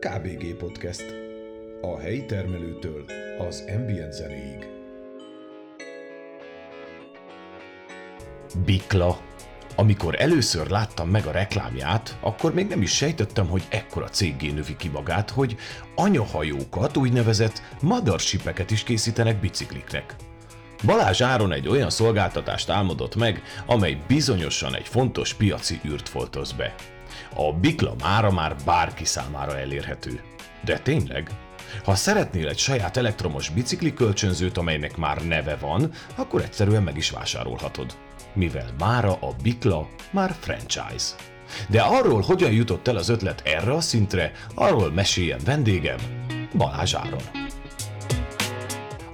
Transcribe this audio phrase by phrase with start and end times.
[0.00, 1.14] KBG Podcast.
[1.80, 3.04] A helyi termelőtől
[3.48, 4.66] az ambient zenéig.
[8.64, 9.20] Bikla.
[9.76, 14.76] Amikor először láttam meg a reklámját, akkor még nem is sejtettem, hogy ekkora céggé növi
[14.76, 15.56] ki magát, hogy
[15.94, 20.14] anyahajókat, úgynevezett mothershipeket is készítenek bicikliknek.
[20.84, 26.74] Balázs Áron egy olyan szolgáltatást álmodott meg, amely bizonyosan egy fontos piaci űrt foltoz be.
[27.34, 30.20] A Bikla mára már bárki számára elérhető.
[30.64, 31.30] De tényleg?
[31.84, 37.10] Ha szeretnél egy saját elektromos bicikli kölcsönzőt, amelynek már neve van, akkor egyszerűen meg is
[37.10, 37.96] vásárolhatod.
[38.32, 41.14] Mivel mára a Bikla már franchise.
[41.68, 45.98] De arról, hogyan jutott el az ötlet erre a szintre, arról meséljen vendégem,
[46.56, 47.37] Balázs Áron.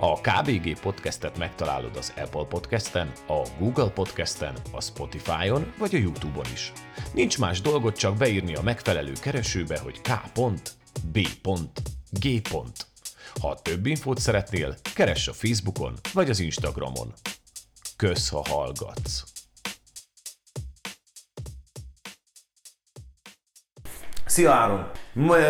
[0.06, 6.44] A KBG podcastet megtalálod az Apple Podcasten, a Google Podcasten, a Spotify-on vagy a YouTube-on
[6.52, 6.72] is.
[7.12, 11.28] Nincs más dolgot csak beírni a megfelelő keresőbe, hogy k.b.g.
[13.40, 17.12] Ha több infót szeretnél, keress a Facebookon vagy az Instagramon.
[17.96, 19.33] Kösz, ha hallgatsz!
[24.34, 24.86] Szia Áron!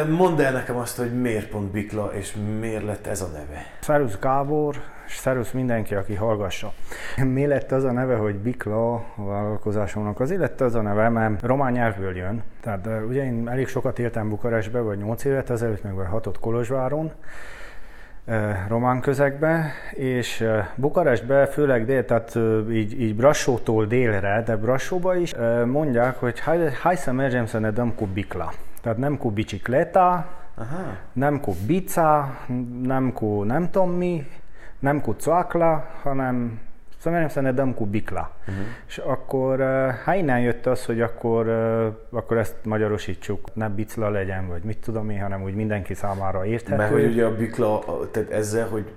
[0.09, 3.67] Mondd el nekem azt, hogy miért pont Bikla, és miért lett ez a neve?
[3.81, 4.77] Szerusz Gábor,
[5.07, 6.73] és szerusz mindenki, aki hallgassa.
[7.17, 10.21] Mi lett az a neve, hogy Bikla a vállalkozásomnak?
[10.21, 12.43] Az lett az a neve, mert román nyelvből jön.
[12.61, 17.13] Tehát ugye én elég sokat éltem Bukarestbe, vagy 8 évet ezelőtt, meg vagy 6 Kolozsváron,
[18.69, 22.39] román közegbe, és Bukarestbe, főleg dél, tehát
[22.71, 26.41] így, így Brassótól délre, de Brassóba is mondják, hogy
[26.83, 27.59] hai să mergem să
[28.85, 30.97] Tehát nem cu bicicleta, Aha.
[31.13, 32.39] nem cu bica,
[32.83, 34.27] nem cu nem tudom mi,
[34.79, 36.61] nem cu coakla, hanem
[36.99, 38.31] Szóval nem ne dăm cu bikla.
[38.41, 38.65] Uh-huh.
[38.87, 39.61] És akkor
[40.05, 41.49] hát innen jött az, hogy akkor,
[42.11, 46.77] akkor ezt magyarosítsuk, ne bicla legyen, vagy mit tudom én, hanem úgy mindenki számára érthető.
[46.77, 48.93] Mert hogy ugye a bikla, tehát ezzel, hogy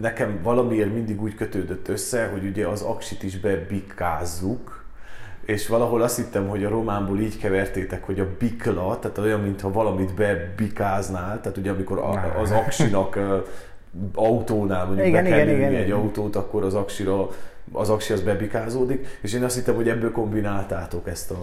[0.00, 4.85] nekem valamiért mindig úgy kötődött össze, hogy ugye az aksit is bebikázzuk,
[5.46, 9.72] és valahol azt hittem, hogy a románból így kevertétek, hogy a bikla, tehát olyan, mintha
[9.72, 13.18] valamit bebikáznál, tehát ugye amikor a, az aksinak
[14.14, 15.98] autónál mondjuk igen, igen, igen, egy igen.
[15.98, 17.28] autót, akkor az aksira,
[17.72, 21.38] az aksi az bebikázódik, és én azt hittem, hogy ebből kombináltátok ezt a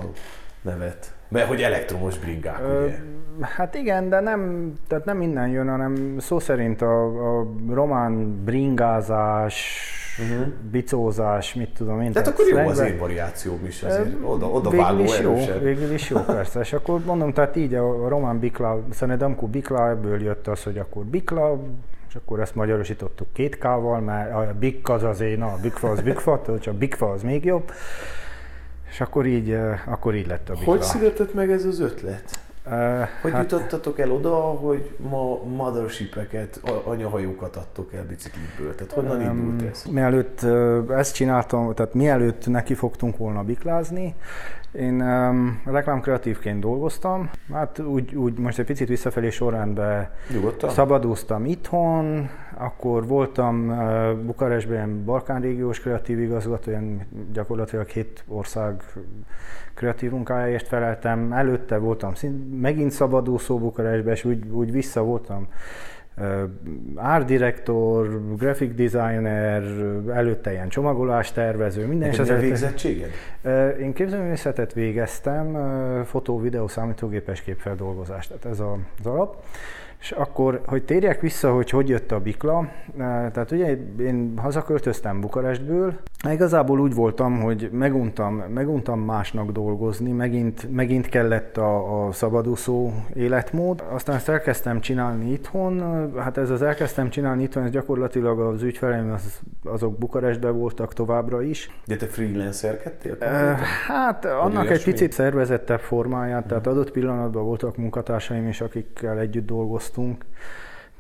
[0.62, 1.14] nevet.
[1.28, 2.96] Mert hogy elektromos bringák, Ö, ugye?
[3.42, 7.06] Hát igen, de nem, tehát nem innen jön, hanem szó szerint a,
[7.40, 9.88] a román bringázás,
[10.20, 10.48] uh-huh.
[10.72, 12.12] bicózás, mit tudom én.
[12.12, 16.10] Tehát akkor jó az én variációm is, azért oda, oda végül is jó, végül is
[16.10, 16.60] jó, persze.
[16.60, 20.78] És akkor mondom, tehát így a román bikla, szerintem amikor bikla, ebből jött az, hogy
[20.78, 21.60] akkor bikla,
[22.14, 26.02] és akkor ezt magyarosítottuk két K-val, mert a Big az az én, a Bigfa az
[26.02, 27.72] Bigfa, csak Bigfa az még jobb.
[28.90, 30.72] És akkor így, akkor így lett a Bigfa.
[30.72, 32.40] Hogy született meg ez az ötlet?
[32.66, 38.76] Uh, hogy hát, jutottatok el oda, hogy ma mothership-eket, anyahajókat adtok el biciklikből?
[38.76, 39.84] Tehát honnan um, indult ez?
[39.90, 40.44] Mielőtt
[40.90, 44.16] ezt csináltam, tehát mielőtt neki fogtunk volna biklázni,
[44.74, 50.10] én um, reklámkreatívként dolgoztam, hát úgy, úgy most egy picit visszafelé sorrendben
[50.68, 58.84] szabadúztam itthon, akkor voltam uh, Bukarestben Balkán régiós kreatív igazgató, ilyen gyakorlatilag két ország
[59.74, 61.34] kreatív munkájáért feleltem.
[61.34, 65.48] Előtte voltam szint, megint szabadúszó Bukarestben, és úgy, úgy vissza voltam
[66.96, 69.64] art director, graphic designer,
[70.14, 72.10] előtte ilyen csomagolás tervező, minden.
[72.10, 73.10] És a végzettséged?
[73.80, 75.58] Én képzőművészetet végeztem,
[76.06, 79.44] fotó, videó, számítógépes képfeldolgozást, tehát ez az alap.
[80.00, 85.98] És akkor, hogy térjek vissza, hogy hogy jött a bikla, tehát ugye én hazaköltöztem Bukarestből,
[86.32, 93.84] igazából úgy voltam, hogy meguntam, meguntam másnak dolgozni, megint, megint kellett a, a szabadúszó életmód,
[93.90, 95.82] aztán ezt elkezdtem csinálni itthon,
[96.18, 101.42] hát ez az elkezdtem csinálni itthon, ez gyakorlatilag az ügyfeleim az, azok Bukarestben voltak továbbra
[101.42, 101.70] is.
[101.86, 103.18] De te freelancerkedtél?
[103.88, 110.26] Hát annak egy picit szervezettebb formáját, tehát adott pillanatban voltak munkatársaim is, akikkel együtt dolgoztunk.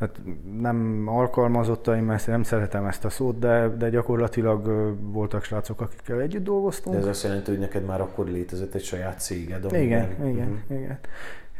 [0.03, 0.21] Tehát
[0.59, 6.43] nem alkalmazottaim, mert nem szeretem ezt a szót, de, de gyakorlatilag voltak srácok, akikkel együtt
[6.43, 6.95] dolgoztunk.
[6.95, 9.65] De ez azt jelenti, hogy neked már akkor létezett egy saját céged?
[9.65, 9.83] Igen,
[10.25, 10.77] igen, uh-huh.
[10.77, 10.99] igen.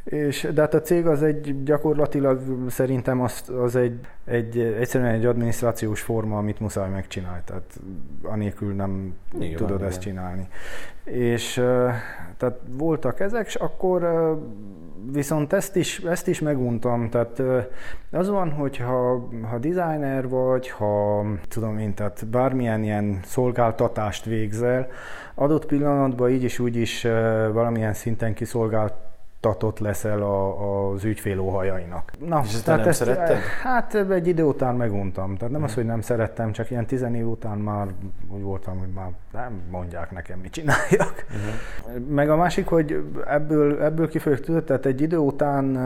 [0.04, 5.26] És, de hát a cég az egy gyakorlatilag szerintem az, az egy, egy, egyszerűen egy
[5.26, 7.80] adminisztrációs forma, amit muszáj megcsinálni, tehát
[8.24, 9.88] anélkül nem Nyilván, tudod igen.
[9.88, 10.48] ezt csinálni.
[11.04, 11.54] És
[12.38, 14.04] tehát voltak ezek, és akkor
[15.12, 17.42] viszont ezt is, ezt is meguntam, tehát
[18.12, 24.88] az van, hogy ha, ha designer vagy, ha tudom én, tehát bármilyen ilyen szolgáltatást végzel,
[25.36, 27.04] adott pillanatban így is úgy is
[27.52, 28.94] valamilyen szinten kiszolgált
[29.44, 32.12] tatot leszel a, az ügyfél óhajainak.
[32.28, 33.38] Na, és ezt nem ezt, szeretted?
[33.64, 35.36] Hát egy idő után meguntam.
[35.38, 37.88] Tehát nem az, hogy nem szerettem, csak ilyen tizen év után már
[38.30, 41.26] úgy voltam, hogy már nem mondják nekem, mit csináljak.
[41.30, 42.08] Uh-huh.
[42.08, 45.78] Meg a másik, hogy ebből, ebből kifolyólag tudod, tehát egy idő után,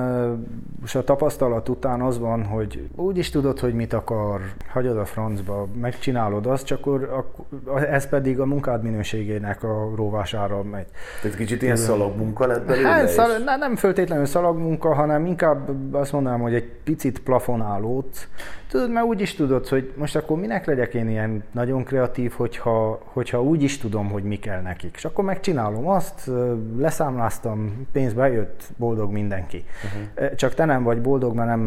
[0.83, 5.05] és a tapasztalat után az van, hogy úgy is tudod, hogy mit akar, hagyod a
[5.05, 10.87] francba, megcsinálod azt, csak akkor ez pedig a munkád minőségének a rovására megy.
[11.21, 12.89] Tehát kicsit ilyen szalagmunka lett belőle?
[12.89, 18.27] Hát, szal, nem föltétlenül szalagmunka, hanem inkább azt mondanám, hogy egy picit plafonálót.
[18.69, 22.99] Tudod, mert úgy is tudod, hogy most akkor minek legyek én ilyen nagyon kreatív, hogyha,
[23.03, 24.95] hogyha úgy is tudom, hogy mi kell nekik.
[24.95, 26.31] És akkor megcsinálom azt,
[26.77, 29.65] leszámláztam, pénz bejött, boldog mindenki.
[29.83, 30.35] Uh-huh.
[30.35, 31.61] Csak te nem vagy boldog, mert nem,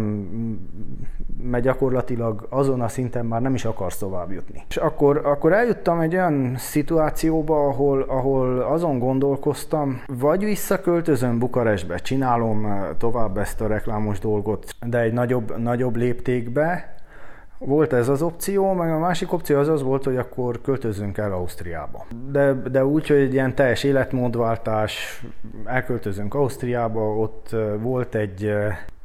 [1.43, 4.63] mert gyakorlatilag azon a szinten már nem is akarsz tovább jutni.
[4.69, 11.70] És akkor, akkor eljuttam egy olyan szituációba, ahol, ahol azon gondolkoztam, vagy visszaköltözöm Bukarestbe,
[12.03, 16.95] csinálom tovább ezt a reklámos dolgot, de egy nagyobb, nagyobb léptékbe,
[17.59, 21.33] volt ez az opció, meg a másik opció az az volt, hogy akkor költözünk el
[21.33, 22.07] Ausztriába.
[22.31, 25.23] De, de úgy, hogy egy ilyen teljes életmódváltás,
[25.65, 28.53] elköltözünk Ausztriába, ott volt egy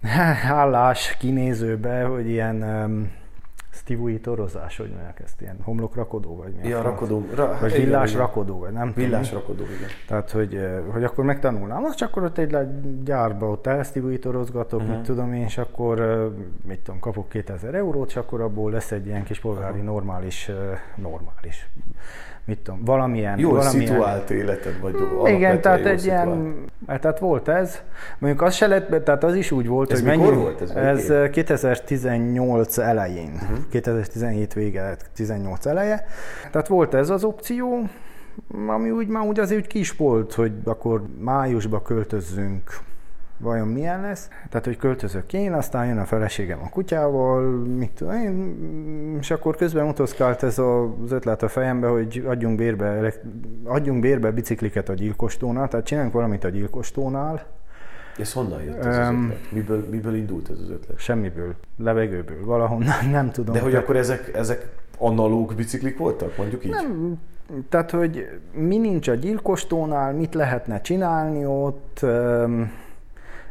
[0.62, 2.64] állás kinézőbe, hogy ilyen
[3.76, 6.68] Stivui torozás, hogy mondják ezt, ilyen homlokrakodó, vagy mi?
[6.68, 7.26] Ja, rakodó.
[7.34, 8.22] Ra, vagy villás igen.
[8.22, 9.44] rakodó, vagy nem Villás tudom.
[9.44, 9.90] rakodó, igen.
[10.08, 10.60] Tehát, hogy,
[10.92, 12.58] hogy akkor megtanulnám, azt csak akkor ott egy
[13.04, 14.96] gyárba ott elsztivújtorozgatok, uh-huh.
[14.96, 16.00] mit tudom én, és akkor,
[16.66, 20.52] mit tudom, kapok 2000 eurót, és akkor abból lesz egy ilyen kis polgári normális,
[20.96, 21.70] normális
[22.46, 23.40] mit tudom, valamilyen...
[23.40, 23.88] Jó valamilyen...
[23.88, 24.96] szituált életed, vagy
[25.26, 26.28] Igen, tehát egy szituált.
[26.28, 26.56] ilyen,
[26.88, 27.82] hát tehát volt ez.
[28.18, 30.70] Mondjuk az se lett, tehát az is úgy volt, ez hogy mennyi, volt ez?
[30.70, 33.58] Ez 2018 elején, uh-huh.
[33.70, 36.06] 2017 vége, 18 eleje.
[36.52, 37.90] Tehát volt ez az opció,
[38.68, 42.80] ami úgy már úgy azért úgy kis volt, hogy akkor májusba költözzünk
[43.38, 44.30] vajon milyen lesz.
[44.50, 49.56] Tehát, hogy költözök én, aztán jön a feleségem a kutyával, mit tudom én, és akkor
[49.56, 53.14] közben motoszkált ez az ötlet a fejembe, hogy adjunk bérbe,
[53.64, 57.46] adjunk bérbe bicikliket a gyilkostónál, tehát csináljunk valamit a gyilkostónál,
[58.20, 59.52] ez honnan jött ez um, az ötlet?
[59.52, 61.00] Miből, miből indult ez az ötlet?
[61.00, 63.54] Semmiből, levegőből, valahonnan, nem tudom.
[63.54, 63.86] De hogy tehát...
[63.86, 66.72] akkor ezek, ezek analóg biciklik voltak, mondjuk így?
[66.72, 67.20] Nem,
[67.70, 72.72] tehát, hogy mi nincs a gyilkostónál, mit lehetne csinálni ott, um,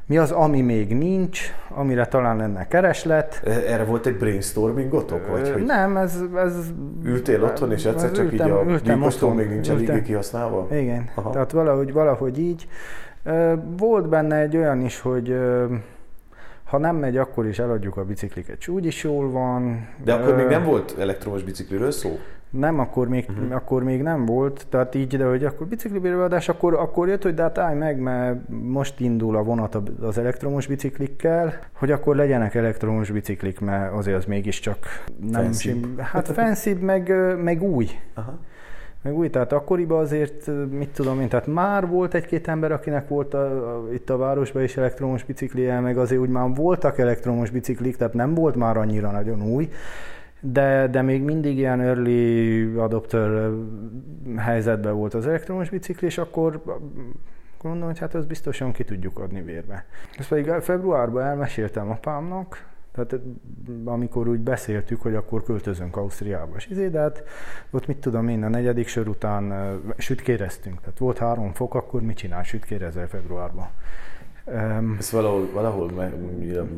[0.07, 3.43] mi az, ami még nincs, amire talán lenne kereslet.
[3.45, 5.29] Erre volt egy brainstormingotok?
[5.29, 6.55] Vagy hogy nem, ez, ez...
[7.05, 10.69] Ültél otthon, és egyszer csak ültem, így a gyilkostól még nincs eléggé kihasználva?
[10.71, 11.31] Igen, Aha.
[11.31, 12.69] tehát valahogy, valahogy így.
[13.77, 15.37] Volt benne egy olyan is, hogy
[16.65, 19.89] ha nem megy, akkor is eladjuk a bicikliket, és úgy is jól van.
[20.05, 22.19] De akkor még nem volt elektromos bicikliről szó?
[22.59, 23.55] Nem, akkor még, uh-huh.
[23.55, 27.43] akkor még nem volt, tehát így, de hogy akkor biciklibérbeadás, akkor, akkor jött, hogy de
[27.43, 33.11] hát állj meg, mert most indul a vonat az elektromos biciklikkel, hogy akkor legyenek elektromos
[33.11, 34.79] biciklik, mert azért az mégiscsak
[35.31, 35.43] nem...
[35.43, 35.81] Fancy.
[35.99, 37.13] Hát fancy, meg,
[37.43, 37.87] meg új.
[38.15, 38.39] Aha.
[39.03, 43.35] Meg új, tehát akkoriban azért, mit tudom én, tehát már volt egy-két ember, akinek volt
[43.35, 47.97] a, a, itt a városban is elektromos biciklije, meg azért úgy már voltak elektromos biciklik,
[47.97, 49.69] tehát nem volt már annyira nagyon új,
[50.53, 53.51] de, de még mindig ilyen early adopter
[54.37, 56.63] helyzetben volt az elektromos bicikli, és akkor
[57.61, 59.85] gondolom, hogy hát ezt biztosan ki tudjuk adni vérbe.
[60.19, 63.17] Ezt pedig februárban elmeséltem apámnak, tehát
[63.85, 67.23] amikor úgy beszéltük, hogy akkor költözünk Ausztriába, és izé, de hát
[67.71, 72.17] ott mit tudom én, a negyedik sor után sütkéreztünk, tehát volt három fok, akkor mit
[72.17, 73.69] csinál, sütkérezel februárban.
[74.47, 76.13] Um, Ezt valahol, valahol me,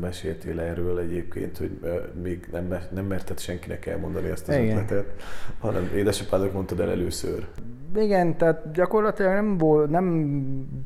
[0.01, 1.79] meséltél erről egyébként, hogy
[2.21, 4.77] még nem, nem merted senkinek elmondani ezt az igen.
[4.77, 5.21] ötletet,
[5.59, 7.47] hanem édesapádok mondtad el először.
[7.95, 10.37] Igen, tehát gyakorlatilag nem volt, nem,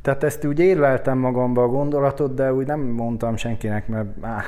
[0.02, 4.46] tehát ezt úgy érleltem magamba a gondolatot, de úgy nem mondtam senkinek, mert áh,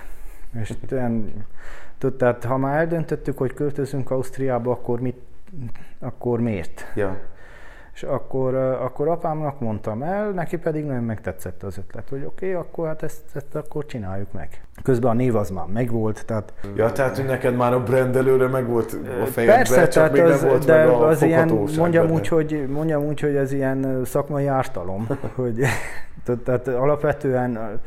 [0.62, 1.34] és olyan,
[2.18, 5.18] tehát ha már eldöntöttük, hogy költözünk Ausztriába, akkor mit,
[6.00, 6.92] akkor miért?
[6.96, 7.18] Ja.
[7.94, 12.62] És akkor, akkor apámnak mondtam el, neki pedig nagyon megtetszett az ötlet, hogy oké, okay,
[12.62, 14.66] akkor hát ezt, ezt akkor csináljuk meg.
[14.84, 16.54] Közben a név az már megvolt, tehát...
[16.76, 20.22] Ja, tehát hogy neked már a brand előre meg volt a fejedben, Persze, csak még
[20.22, 23.52] az, nem volt de meg a az ilyen, mondjam úgy, hogy, mondjam úgy, hogy ez
[23.52, 25.66] ilyen szakmai ártalom, hogy
[26.44, 27.80] tehát alapvetően,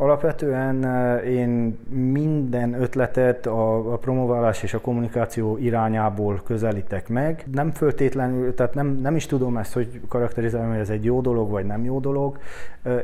[0.00, 0.84] alapvetően
[1.24, 7.44] én minden ötletet a, promoválás és a kommunikáció irányából közelítek meg.
[7.52, 11.50] Nem föltétlenül, tehát nem, nem is tudom ezt, hogy karakterizálom, hogy ez egy jó dolog
[11.50, 12.38] vagy nem jó dolog.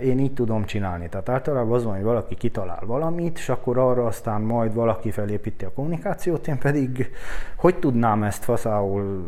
[0.01, 1.09] Én így tudom csinálni.
[1.09, 5.65] Tehát általában az van, hogy valaki kitalál valamit, és akkor arra aztán majd valaki felépíti
[5.65, 7.11] a kommunikációt, én pedig
[7.57, 9.25] hogy tudnám ezt faszául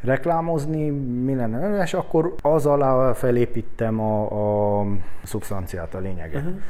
[0.00, 0.90] reklámozni,
[1.24, 4.86] mi lenne, és akkor az alá felépítem a, a
[5.22, 6.42] szubstanciát, a lényeget.
[6.42, 6.60] Uh-huh.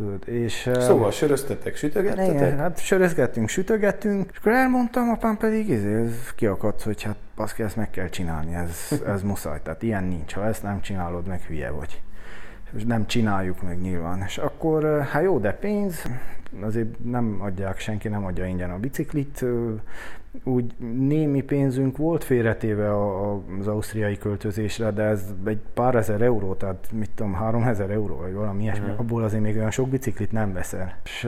[0.00, 2.34] Tudod, és, szóval söröztetek, sütögettetek?
[2.34, 7.60] Igen, hát sörözgettünk, sütögettünk, és akkor elmondtam, apám pedig ez, ez kiakadt, hogy hát azt
[7.60, 11.40] ezt meg kell csinálni, ez, ez muszáj, tehát ilyen nincs, ha ezt nem csinálod, meg
[11.40, 12.00] hülye vagy
[12.76, 14.22] és nem csináljuk meg nyilván.
[14.26, 16.04] És akkor, hát jó, de pénz,
[16.60, 19.44] azért nem adják, senki nem adja ingyen a biciklit.
[20.44, 22.90] Úgy némi pénzünk volt félretéve
[23.58, 28.16] az ausztriai költözésre, de ez egy pár ezer euró, tehát mit tudom, három ezer euró,
[28.16, 28.96] vagy valami ilyesmi, mm.
[28.96, 30.96] abból azért még olyan sok biciklit nem veszel.
[31.04, 31.24] És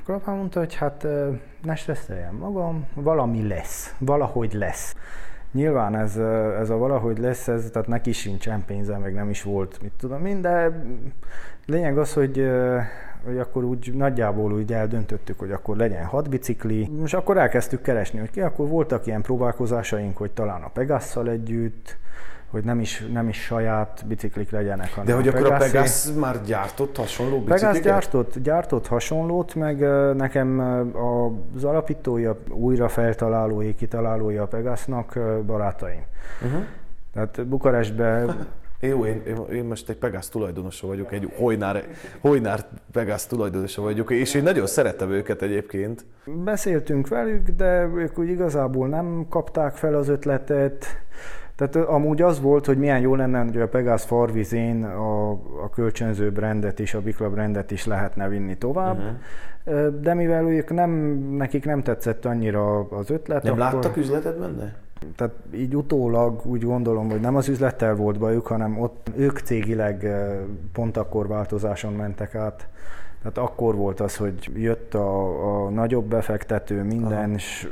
[0.00, 1.06] akkor apám mondta, hogy hát
[1.62, 4.94] ne stresszeljem magam, valami lesz, valahogy lesz.
[5.56, 6.16] Nyilván ez,
[6.60, 10.26] ez a valahogy lesz, ez, tehát neki sincsen pénze, meg nem is volt, mit tudom
[10.26, 10.82] én, de
[11.66, 12.48] lényeg az, hogy,
[13.24, 18.18] hogy akkor úgy nagyjából úgy eldöntöttük, hogy akkor legyen hat bicikli, és akkor elkezdtük keresni,
[18.18, 21.96] hogy ki, akkor voltak ilyen próbálkozásaink, hogy talán a Pegasszal együtt,
[22.56, 26.42] hogy nem is, nem is saját biciklik legyenek, hanem De hogy akkor a Pegasz már
[26.44, 27.60] gyártott hasonló bicikliket?
[27.60, 29.78] Pegasz gyártott, gyártott hasonlót, meg
[30.16, 30.60] nekem
[31.56, 36.02] az alapítója, újra feltalálói, kitalálója a Pegassnak barátaim.
[36.44, 36.64] Uh-huh.
[37.14, 38.46] Tehát Bukarestben
[38.80, 41.84] jó, én, én, én most egy Pegasz tulajdonosa vagyok, egy Hojnár,
[42.20, 46.04] Hojnár Pegasz tulajdonosa vagyok, és én nagyon szeretem őket egyébként.
[46.44, 50.86] Beszéltünk velük, de ők úgy igazából nem kapták fel az ötletet.
[51.56, 56.30] Tehát amúgy az volt, hogy milyen jó lenne, hogy a Pegasz farvizén a, a kölcsönző
[56.32, 58.98] brandet is, a Bikla brandet is lehetne vinni tovább.
[58.98, 60.00] Uh-huh.
[60.00, 60.90] De mivel ők nem,
[61.36, 63.64] nekik nem tetszett annyira az ötlet, Nem akkor...
[63.64, 64.74] láttak üzletet benne?
[65.16, 70.06] Tehát így utólag úgy gondolom, hogy nem az üzlettel volt bajuk, hanem ott ők cégileg
[70.72, 72.68] pont akkor változáson mentek át
[73.22, 77.68] tehát akkor volt az, hogy jött a, a nagyobb befektető, minden, és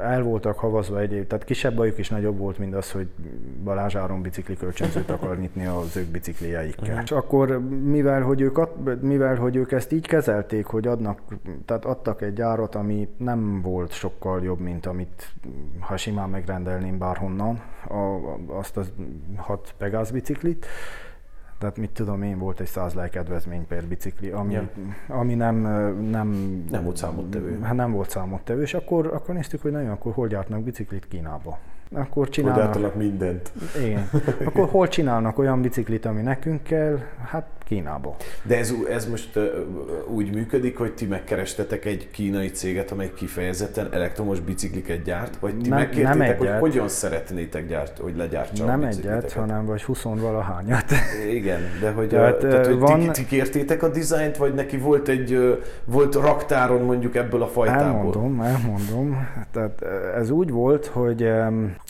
[0.00, 3.08] el voltak havazva egyéb, tehát kisebb bajuk is nagyobb volt, mint az, hogy
[3.64, 6.84] Balázs Áron bicikli kölcsönzőt akar nyitni az ők biciklijeikkel.
[6.84, 7.02] Uh-huh.
[7.02, 8.58] És akkor, mivel hogy, ők,
[9.00, 11.20] mivel hogy ők ezt így kezelték, hogy adnak,
[11.64, 15.30] tehát adtak egy gyárat, ami nem volt sokkal jobb, mint amit
[15.80, 18.92] ha simán megrendelném bárhonnan, a, azt az
[19.36, 20.66] hat Pegasus biciklit,
[21.58, 24.68] tehát mit tudom én, volt egy 100 kedvezmény per bicikli, ami, ja.
[25.08, 25.56] ami nem,
[26.10, 26.28] nem...
[26.70, 27.60] Nem volt számottevő.
[27.62, 31.58] Hát nem volt számottevő, és akkor, akkor néztük, hogy nagyon, akkor hol gyártnak biciklit Kínába.
[31.92, 32.74] Akkor csinálnak...
[32.74, 33.52] Hogy mindent.
[33.84, 34.10] Igen.
[34.44, 36.98] Akkor hol csinálnak olyan biciklit, ami nekünk kell?
[37.24, 38.16] Hát Kínába.
[38.42, 39.38] De ez, ez most
[40.06, 45.68] úgy működik, hogy ti megkerestetek egy kínai céget, amely kifejezetten elektromos bicikliket gyárt, vagy ti
[45.68, 46.38] nem, megkértétek, nem egyet.
[46.38, 50.84] hogy hogyan szeretnétek gyárt, hogy legyártsa Nem a egyet, hanem vagy 20 valahányat.
[51.30, 53.00] Igen, de hogy, tehát, a, tehát, hogy van...
[53.00, 57.86] ti, ti kértétek a dizájnt, vagy neki volt egy volt raktáron mondjuk ebből a fajtából?
[57.86, 59.28] Elmondom, elmondom.
[59.52, 59.82] Tehát
[60.16, 61.30] ez úgy volt, hogy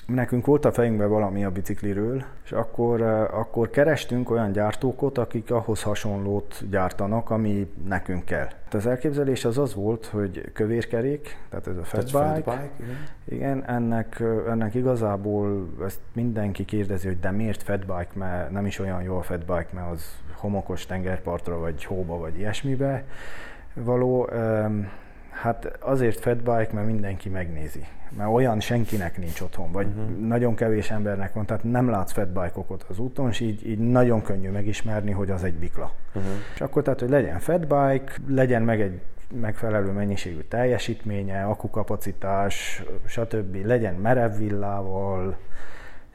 [0.06, 3.00] nekünk volt a fejünkben valami a bicikliről, és akkor,
[3.33, 8.49] akkor kerestünk olyan gyártókot, akik ahhoz hasonlót gyártanak, ami nekünk kell.
[8.73, 12.97] Az elképzelés az az volt, hogy kövérkerék, tehát ez a fatbike, bike, igen.
[13.25, 19.03] igen, ennek, ennek igazából ezt mindenki kérdezi, hogy de miért fatbike, mert nem is olyan
[19.03, 23.05] jó a fatbike, mert az homokos tengerpartra, vagy hóba, vagy ilyesmibe
[23.75, 24.29] való.
[25.43, 27.87] Hát azért fatbike, mert mindenki megnézi.
[28.16, 30.26] Mert olyan senkinek nincs otthon, vagy uh-huh.
[30.26, 34.50] nagyon kevés embernek van, tehát nem látsz fatbike-okot az úton, és így, így nagyon könnyű
[34.50, 35.93] megismerni, hogy az egy bikla.
[36.14, 36.33] Uh-huh.
[36.55, 39.00] És akkor tehát, hogy legyen fatbike, legyen meg egy
[39.40, 43.66] megfelelő mennyiségű teljesítménye, akukapacitás, stb.
[43.66, 45.37] legyen merev villával,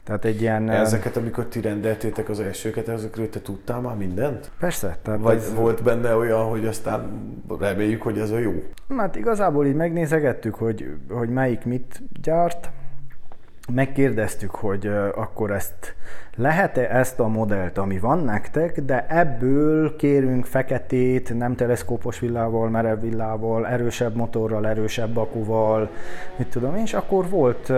[0.04, 0.70] tehát egy ilyen...
[0.70, 4.50] Ezeket, amikor ti rendeltétek az elsőket, ezekről te tudtál már mindent?
[4.58, 4.96] Persze.
[5.02, 5.54] Tehát Vagy ez...
[5.54, 7.10] volt benne olyan, hogy aztán
[7.60, 8.52] reméljük, hogy ez a jó?
[8.96, 12.70] Hát igazából így megnézegettük, hogy, hogy melyik mit gyárt,
[13.74, 15.94] megkérdeztük, hogy akkor ezt
[16.36, 23.00] lehet-e ezt a modellt, ami van nektek, de ebből kérünk feketét, nem teleszkópos villával, merev
[23.00, 25.90] villával, erősebb motorral, erősebb akuval,
[26.36, 27.72] mit tudom én, és akkor volt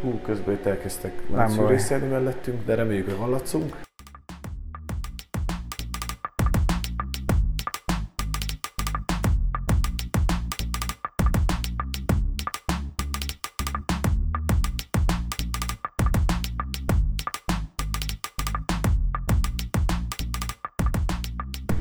[0.00, 3.76] Hú, közben itt elkezdtek már szűrészelni mellettünk, de reméljük, hogy hallatszunk.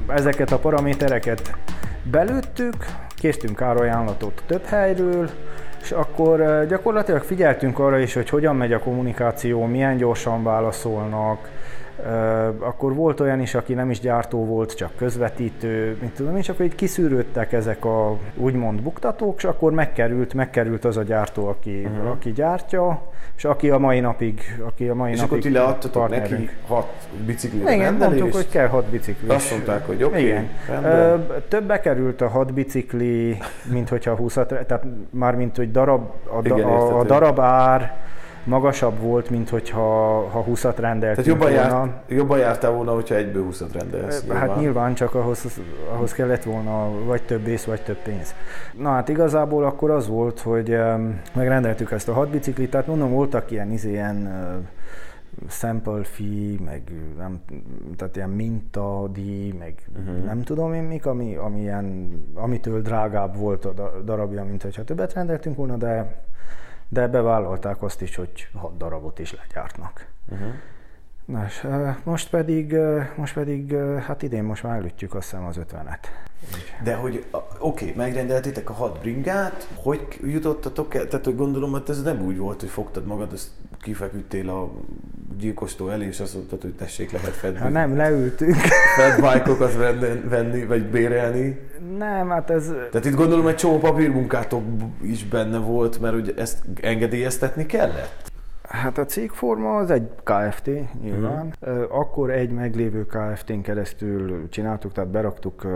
[0.08, 1.56] Ezeket a paramétereket
[2.12, 2.76] belőttük,
[3.16, 5.30] késztünk árajánlatot több helyről,
[5.88, 11.50] és akkor gyakorlatilag figyeltünk arra is, hogy hogyan megy a kommunikáció, milyen gyorsan válaszolnak,
[12.60, 16.66] Akkor volt olyan is, aki nem is gyártó volt, csak közvetítő, mint tudom, és akkor
[16.66, 22.12] így kiszűrődtek ezek a úgymond buktatók, és akkor megkerült, megkerült az a gyártó, aki, uh-huh.
[22.12, 23.02] aki gyártja,
[23.38, 27.08] és aki a mai napig, aki a mai és napig akkor ti leadtatok neki hat
[27.26, 28.20] bicikli Igen, rendelés.
[28.20, 29.30] mondtuk, hogy kell hat bicikli.
[29.30, 33.38] Azt mondták, hogy oké, okay, Többbe került a hat bicikli,
[33.72, 37.96] mint hogyha 20 tehát már mint hogy darab, a, Igen, a, a darab ár,
[38.48, 39.80] magasabb volt, mint hogyha
[40.30, 41.86] ha 20-at rendeltünk Tehát jobban, volna.
[41.86, 44.28] Járt, jobban jártál volna, hogyha egyből 20-at rendelsz.
[44.28, 44.60] Hát nyilván.
[44.60, 45.60] nyilván csak ahhoz,
[45.94, 48.34] ahhoz kellett volna vagy több ész, vagy több pénz.
[48.78, 50.78] Na hát igazából akkor az volt, hogy
[51.34, 56.82] megrendeltük ezt a hat biciklit, tehát mondom, voltak ilyen, ilyen uh, sample fee, meg
[57.18, 57.40] nem,
[57.98, 60.24] tehát ilyen mintadíj, meg uh-huh.
[60.26, 65.14] nem tudom én mik, ami, ami ilyen, amitől drágább volt a darabja, mint hogyha többet
[65.14, 66.26] rendeltünk volna, de
[66.90, 70.08] de bevállalták azt is, hogy hat darabot is legyártnak.
[70.32, 70.54] Uh-huh.
[71.26, 71.68] Na, és
[72.04, 72.76] most pedig,
[73.16, 73.76] most pedig,
[74.06, 76.08] hát idén most már előttjük azt hiszem az ötvenet.
[76.84, 77.26] De hogy,
[77.60, 81.08] oké, okay, megrendeltétek a hat bringát, hogy jutottatok el?
[81.08, 83.50] Tehát, hogy gondolom, hogy ez nem úgy volt, hogy fogtad magad, ezt
[83.82, 84.72] kifeküdtél a
[85.38, 88.56] gyilkostó elé, és azt mondtad, hogy tessék, lehet fed hát nem, leültünk.
[88.98, 89.74] Fedbike-okat
[90.30, 91.67] venni, vagy bérelni.
[91.98, 92.74] Nem, hát ez...
[92.92, 94.64] Tehát itt gondolom, egy csomó papírmunkátok
[95.02, 98.32] is benne volt, mert ugye ezt engedélyeztetni kellett?
[98.62, 100.70] Hát a cégforma az egy KFT
[101.02, 101.54] nyilván.
[101.62, 101.98] Uh-huh.
[101.98, 105.68] Akkor egy meglévő KFT-n keresztül csináltuk, tehát beraktuk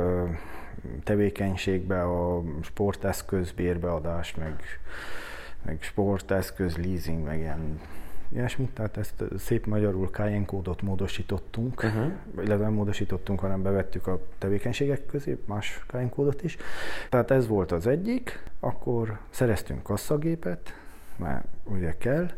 [1.04, 4.56] tevékenységbe a sporteszköz bérbeadás, meg,
[5.66, 7.80] meg sporteszköz leasing, meg ilyen
[8.34, 12.12] ilyesmit, tehát ezt szép magyarul KN kódot módosítottunk, uh-huh.
[12.36, 16.58] illetve nem módosítottunk, hanem bevettük a tevékenységek közé, más KN kódot is.
[17.10, 20.74] Tehát ez volt az egyik, akkor szereztünk kasszagépet,
[21.18, 22.32] mert ugye kell,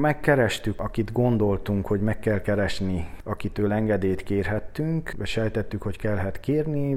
[0.00, 6.94] Megkerestük, akit gondoltunk, hogy meg kell keresni, akitől engedélyt kérhettünk, sejtettük, hogy kellhet kérni,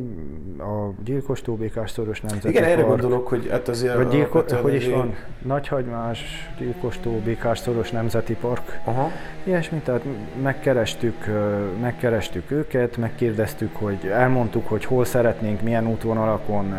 [0.59, 3.95] a gyilkos tóbékás szoros nemzeti Igen, erre gondolok, hogy hát azért...
[3.95, 8.79] Vagy gyilko, hogy is van, Nagyhagymás, gyilkos tóbékás szoros nemzeti park.
[8.83, 9.11] Aha.
[9.43, 10.03] Ilyesmi, tehát
[10.41, 11.25] megkerestük,
[11.81, 16.75] megkerestük őket, megkérdeztük, hogy elmondtuk, hogy hol szeretnénk, milyen útvonalakon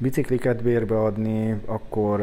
[0.00, 2.20] bicikliket bérbeadni, akkor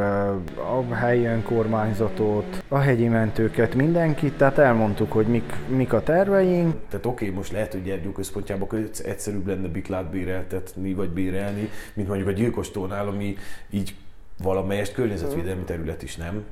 [0.90, 6.76] a helyi önkormányzatot, a hegyi mentőket, mindenkit, tehát elmondtuk, hogy mik, mik a terveink.
[6.90, 8.68] Tehát oké, okay, most lehet, hogy Gyergyó központjában
[9.04, 13.36] egyszerűbb lenne biklát béreltetni, vagy bérelni, mint mondjuk a gyilkostónál, ami
[13.70, 13.96] így
[14.44, 16.44] valamelyest környezetvédelmi terület is, nem?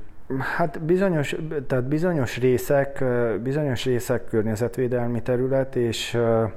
[0.56, 1.36] Hát bizonyos,
[1.66, 3.04] tehát bizonyos részek,
[3.42, 6.50] bizonyos részek környezetvédelmi terület, és uh,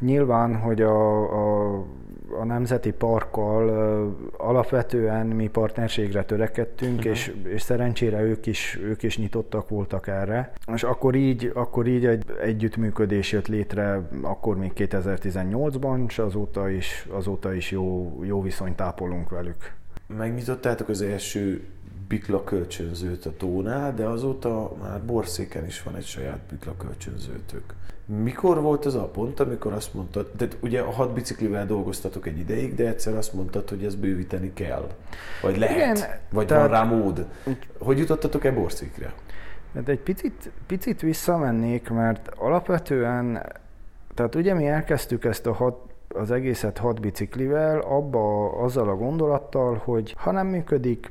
[0.00, 1.22] nyilván, hogy a,
[1.76, 1.84] a
[2.40, 3.68] a Nemzeti Parkkal
[4.36, 7.12] alapvetően mi partnerségre törekedtünk, uh-huh.
[7.12, 10.52] és, és szerencsére ők is, ők is nyitottak voltak erre.
[10.74, 17.06] És akkor így, akkor így egy együttműködés jött létre, akkor még 2018-ban, és azóta is,
[17.10, 19.74] azóta is jó, jó viszonyt tápolunk velük.
[20.06, 21.64] Megnyitottátok az első
[22.08, 27.74] bikla kölcsönzőt a tónál, de azóta már Borszéken is van egy saját bikla kölcsönzőtök.
[28.06, 32.38] Mikor volt az a pont, amikor azt mondtad, tehát ugye a hat biciklivel dolgoztatok egy
[32.38, 34.88] ideig, de egyszer azt mondtad, hogy ezt bővíteni kell?
[35.42, 35.76] Vagy lehet?
[35.76, 37.26] Igen, vagy tehát, van rá mód?
[37.78, 39.12] Hogy jutottatok e Borszékre?
[39.74, 43.52] Hát egy picit, picit visszamennék, mert alapvetően,
[44.14, 49.80] tehát ugye mi elkezdtük ezt a hat, az egészet hat biciklivel, abba azzal a gondolattal,
[49.84, 51.10] hogy ha nem működik,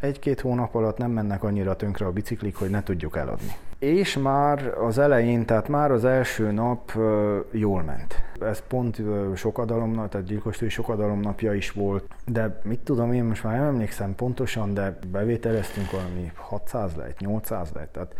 [0.00, 3.52] egy-két hónap alatt nem mennek annyira tönkre a biciklik, hogy ne tudjuk eladni.
[3.82, 6.92] És már az elején, tehát már az első nap
[7.50, 8.22] jól ment.
[8.40, 9.02] Ez pont
[9.34, 14.74] sokadalomnap, tehát gyilkostói sokadalomnapja is volt, de mit tudom én, most már nem emlékszem pontosan,
[14.74, 18.14] de bevételeztünk valami 600 lejt, 800 lejt, tehát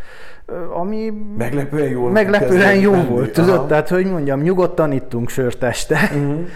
[0.73, 6.47] ami meglepően jól meglepően jó volt, tudod, tehát hogy mondjam, nyugodtan ittunk sört este, uh-huh.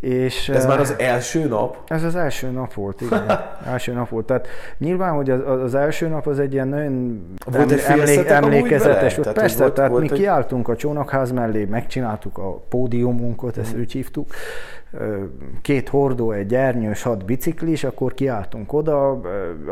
[0.00, 1.76] És, ez már az első nap?
[1.86, 3.24] Ez az első nap volt, igen.
[3.72, 4.26] első nap volt.
[4.26, 4.46] Tehát
[4.78, 9.32] nyilván, hogy az, az első nap az egy ilyen nagyon volt emlék, emlékezetes volt.
[9.32, 10.18] Persze, volt, tehát volt mi egy...
[10.18, 13.80] kiálltunk a csónakház mellé, megcsináltuk a pódiumunkat, ezt mm.
[13.80, 14.26] úgy hívtuk,
[15.62, 19.10] két hordó, egy ernyős, hat biciklis, akkor kiálltunk oda,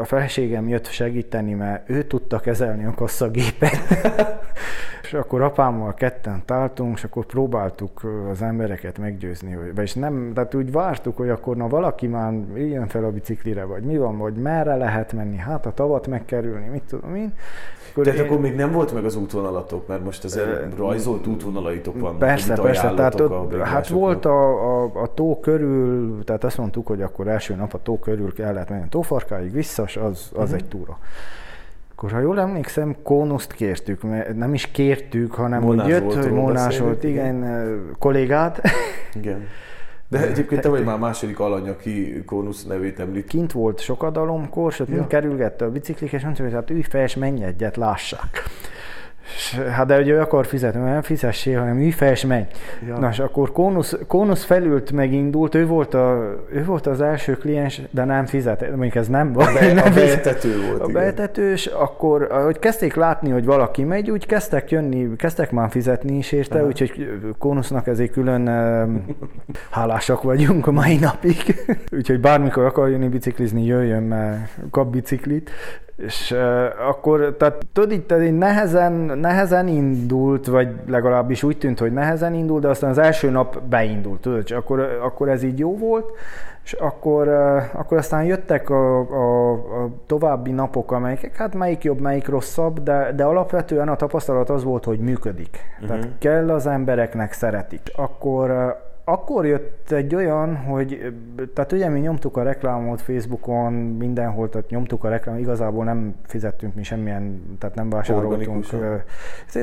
[0.01, 3.79] a feleségem jött segíteni, mert ő tudta kezelni a kasszagépet.
[5.09, 10.55] és akkor apámmal ketten táltunk, és akkor próbáltuk az embereket meggyőzni, hogy, vagyis nem, tehát
[10.55, 14.35] úgy vártuk, hogy akkor na valaki már jön fel a biciklire, vagy mi van, vagy
[14.35, 17.33] merre lehet menni, hát a tavat megkerülni, mit tudom én.
[17.91, 18.25] Akkor Tehát én...
[18.25, 22.19] akkor még nem volt meg az útvonalatok, mert most azért rajzolt útvonalaitok vannak.
[22.19, 27.03] Persze, persze, tehát ott, hát volt a, a, a tó körül, tehát azt mondtuk, hogy
[27.03, 30.55] akkor első nap a tó körül kellett menni tófarkáig, vissza, az, az uh-huh.
[30.55, 30.99] egy túra.
[31.99, 36.53] Akkor ha jól emlékszem, kónuszt kértük, mert nem is kértük, hanem Molnár úgy jött, hogy
[36.53, 37.45] beszélünk, volt, igen,
[37.99, 38.61] kollégát.
[39.15, 39.47] Igen.
[40.11, 43.27] De egyébként te vagy már második alany, aki Kónusz nevét említ.
[43.27, 47.03] Kint volt sokadalomkor, és ott mind kerülgette a biciklik, és mondta, hogy hát ülj fel,
[47.03, 48.43] és menj egyet, lássák.
[49.35, 52.45] És, hát de ő akar fizetni, mert nem fizessél, hanem fel, és menj.
[52.87, 52.99] Ja.
[52.99, 57.83] Na, és akkor Kónusz, Kónusz felült, megindult, ő volt, a, ő volt az első kliens,
[57.91, 59.53] de nem fizet, mondjuk ez nem volt.
[59.55, 61.03] Be, nem a fizet- bejetető volt, a igen.
[61.03, 66.33] betetős, akkor, ahogy kezdték látni, hogy valaki megy, úgy kezdtek jönni, kezdtek már fizetni is
[66.33, 68.47] érte, úgyhogy Kónusznak ezért külön
[69.71, 71.37] hálásak vagyunk a mai napig.
[71.97, 75.51] úgyhogy bármikor akar jönni biciklizni, jöjjön, mert kap biciklit.
[75.99, 82.35] És uh, akkor, tehát tudod, itt nehezen, nehezen indult, vagy legalábbis úgy tűnt, hogy nehezen
[82.35, 86.11] indult, de aztán az első nap beindult, tudod, és akkor, akkor ez így jó volt,
[86.65, 92.01] és akkor, uh, akkor aztán jöttek a, a, a további napok, amelyek, hát melyik jobb,
[92.01, 95.59] melyik rosszabb, de, de alapvetően a tapasztalat az volt, hogy működik.
[95.75, 95.89] Uh-huh.
[95.89, 97.83] Tehát kell az embereknek, szeretik.
[97.97, 101.15] Akkor uh, akkor jött egy olyan, hogy,
[101.55, 106.75] tehát ugye mi nyomtuk a reklámot Facebookon, mindenhol, tehát nyomtuk a reklámot, igazából nem fizettünk
[106.75, 108.33] mi semmilyen, tehát nem vásároltunk.
[108.33, 109.03] Organikusan.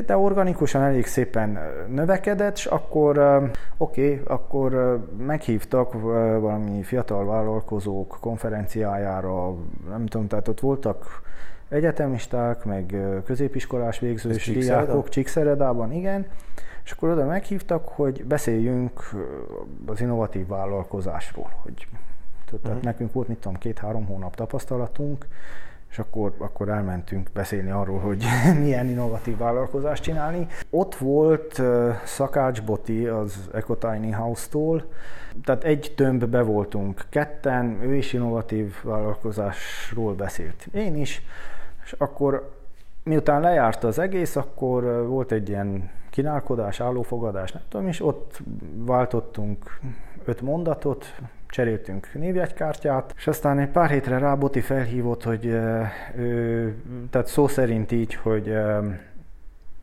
[0.06, 3.18] De organikusan elég szépen növekedett, és akkor
[3.76, 5.92] oké, okay, akkor meghívtak
[6.40, 9.54] valami fiatal vállalkozók konferenciájára,
[9.88, 11.22] nem tudom, tehát ott voltak
[11.68, 16.26] egyetemisták, meg középiskolás végzős diákok, Csíkszeredában, igen,
[16.86, 19.10] és akkor oda meghívtak, hogy beszéljünk
[19.86, 21.86] az innovatív vállalkozásról, hogy
[22.44, 22.82] tehát uh-huh.
[22.82, 25.26] nekünk volt, mit tudom, két-három hónap tapasztalatunk,
[25.90, 28.24] és akkor, akkor elmentünk beszélni arról, hogy
[28.62, 30.46] milyen innovatív vállalkozást csinálni.
[30.70, 34.84] Ott volt uh, Szakács Boti az Ecotiny House-tól,
[35.44, 41.22] tehát egy tömbbe voltunk ketten, ő is innovatív vállalkozásról beszélt, én is,
[41.84, 42.54] és akkor
[43.02, 48.42] miután lejárt az egész, akkor volt egy ilyen kínálkodás, állófogadás, nem tudom, és ott
[48.74, 49.80] váltottunk
[50.24, 51.14] öt mondatot,
[51.48, 55.44] cseréltünk névjegykártyát, és aztán egy pár hétre rá Boti felhívott, hogy
[56.16, 56.74] ő,
[57.10, 58.48] tehát szó szerint így, hogy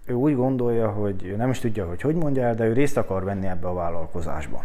[0.06, 3.24] ő úgy gondolja, hogy nem is tudja, hogy hogy mondja el, de ő részt akar
[3.24, 4.64] venni ebbe a vállalkozásba.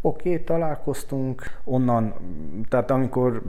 [0.00, 2.14] Oké, találkoztunk, onnan,
[2.68, 3.42] tehát amikor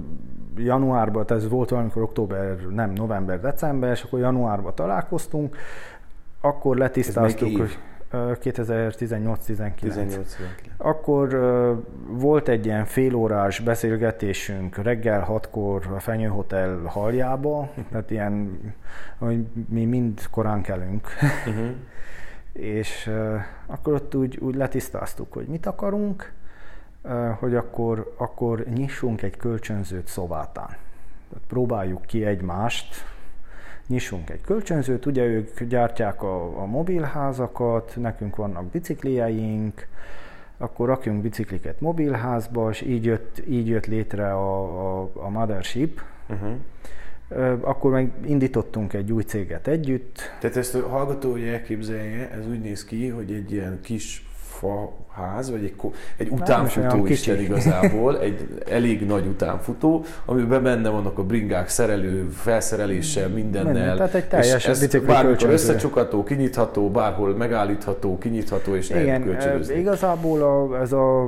[0.58, 5.56] januárban, tehát ez volt valamikor október, nem, november, december, és akkor januárban találkoztunk,
[6.42, 7.78] akkor letisztáztuk, hogy
[8.12, 9.74] ö, 2018-19.
[9.74, 10.38] 18
[10.78, 11.30] Akkor
[12.08, 18.60] volt egy ilyen félórás beszélgetésünk reggel hatkor a Fenyő Hotel haljába, tehát ilyen,
[19.18, 21.08] hogy mi mind korán kelünk.
[21.48, 21.70] Uh-huh.
[22.54, 23.12] és
[23.66, 26.34] akkor ott úgy, úgy letisztáztuk, hogy mit akarunk,
[27.40, 30.78] hogy akkor, akkor nyissunk egy kölcsönzőt szobátán.
[31.30, 32.96] Tehát próbáljuk ki egymást,
[33.88, 39.88] nyissunk egy kölcsönzőt, ugye ők gyártják a, a mobilházakat, nekünk vannak biciklijeink,
[40.58, 46.02] akkor rakjunk bicikliket mobilházba, és így jött, így jött létre a, a, a Mothership.
[46.30, 46.56] Uh-huh.
[47.62, 52.62] Akkor meg indítottunk egy új céget együtt, Tehát ezt a hallgató, hogy elképzelje, ez úgy
[52.62, 54.27] néz ki, hogy egy ilyen kis
[54.60, 55.76] faház, vagy egy,
[56.18, 57.46] egy is utánfutó Isten kicsi.
[57.46, 63.74] igazából, egy elég nagy utánfutó, amiben benne vannak a bringák, szerelő, felszereléssel, mindennel.
[63.74, 65.54] Minden, tehát egy teljes és ez bicikli bármikor kölcsönző.
[65.54, 69.74] összecsukható, kinyitható, bárhol megállítható, kinyitható, és lehet Igen, kölcsönözni.
[69.74, 71.24] ö, igazából a, ez a,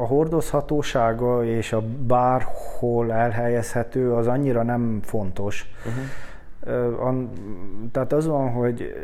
[0.00, 5.70] a hordozhatósága és a bárhol elhelyezhető az annyira nem fontos.
[5.86, 6.02] Uh-huh.
[6.66, 7.24] Uh-huh.
[7.92, 8.94] Tehát az van, hogy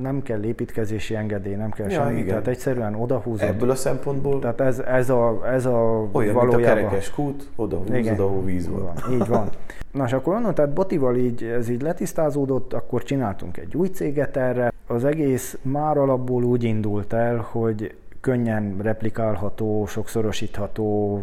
[0.00, 2.26] nem kell építkezési engedély, nem kell Ja, semmi, igen.
[2.26, 3.48] tehát egyszerűen odahúzod.
[3.48, 6.62] Ebből a szempontból Tehát ez, ez a, ez a olyan, mint a valójában...
[6.62, 8.82] kerekes kút, oda húzod, ahol víz van.
[8.82, 9.12] van.
[9.12, 9.48] Így van.
[9.92, 14.36] Na és akkor onnan, tehát Botival így, ez így letisztázódott, akkor csináltunk egy új céget
[14.36, 14.72] erre.
[14.86, 21.22] Az egész már alapból úgy indult el, hogy könnyen replikálható, sokszorosítható,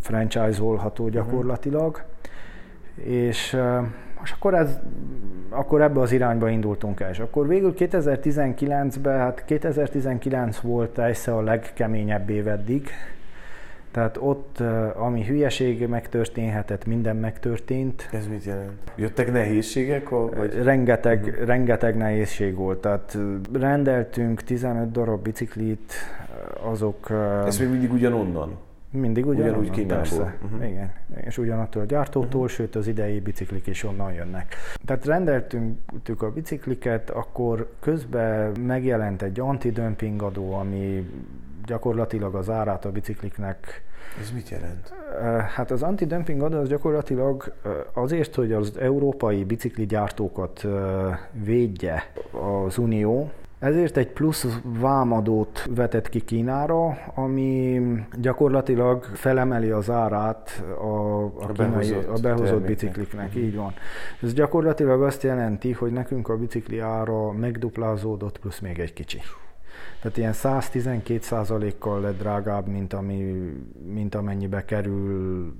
[0.00, 2.02] franchise-olható gyakorlatilag.
[3.04, 3.84] És, eh,
[4.22, 4.78] és akkor, ez,
[5.48, 7.10] akkor ebbe az irányba indultunk el.
[7.10, 12.88] És akkor végül 2019-ben, hát 2019 volt egyszer a legkeményebb év eddig,
[13.90, 14.62] tehát ott,
[14.94, 18.08] ami hülyeség megtörténhetett, minden megtörtént.
[18.12, 18.72] Ez mit jelent?
[18.96, 20.08] Jöttek nehézségek?
[20.08, 20.62] Vagy...
[20.62, 21.46] Rengeteg, uh-huh.
[21.46, 22.80] rengeteg nehézség volt.
[22.80, 25.92] Tehát eh, rendeltünk 15 darab biciklit,
[26.62, 27.10] azok
[27.46, 28.58] Ez még mindig ugyanonnan?
[28.90, 29.96] Mindig ugyanonnan, ugyanúgy Kínából.
[29.96, 30.38] Persze.
[30.42, 30.54] Mhm.
[30.54, 30.70] Uh-huh.
[30.70, 30.92] Igen.
[31.26, 32.56] És ugyanattól a gyártótól, uh-huh.
[32.56, 34.54] sőt az idei biciklik is onnan jönnek.
[34.84, 41.10] Tehát rendeltünk a bicikliket, akkor közben megjelent egy antidömping adó, ami
[41.64, 43.82] gyakorlatilag az árát a bicikliknek
[44.20, 44.92] Ez mit jelent?
[45.54, 47.54] Hát az antidömping adó az gyakorlatilag
[47.92, 50.66] azért, hogy az európai bicikligyártókat
[51.32, 52.12] védje
[52.64, 57.80] az Unió, ezért egy plusz vámadót vetett ki Kínára, ami
[58.20, 63.34] gyakorlatilag felemeli az árát a, a, a, kínai, behozott, a behozott bicikliknek.
[63.34, 63.72] Így van.
[64.22, 69.20] Ez gyakorlatilag azt jelenti, hogy nekünk a bicikli ára megduplázódott, plusz még egy kicsi.
[70.02, 73.52] Tehát ilyen 112 kal lett drágább, mint, ami,
[73.92, 75.54] mint amennyibe kerül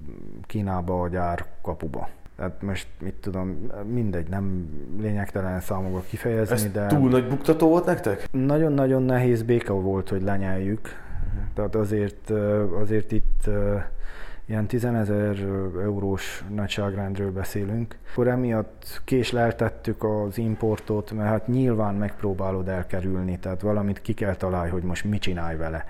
[0.46, 2.08] Kínába a gyár kapuba.
[2.40, 4.68] Tehát most mit tudom, mindegy, nem
[5.00, 6.86] lényegtelen számokat kifejezni, Ez de...
[6.86, 8.28] túl nagy buktató volt nektek?
[8.30, 10.80] Nagyon-nagyon nehéz béka volt, hogy lenyeljük.
[10.80, 11.42] Uh-huh.
[11.54, 12.30] Tehát azért,
[12.80, 13.50] azért itt
[14.44, 15.36] ilyen 10 ezer
[15.82, 17.96] eurós nagyságrendről beszélünk.
[18.10, 24.70] Akkor emiatt késleltettük az importot, mert hát nyilván megpróbálod elkerülni, tehát valamit ki kell találni,
[24.70, 25.84] hogy most mit csinálj vele.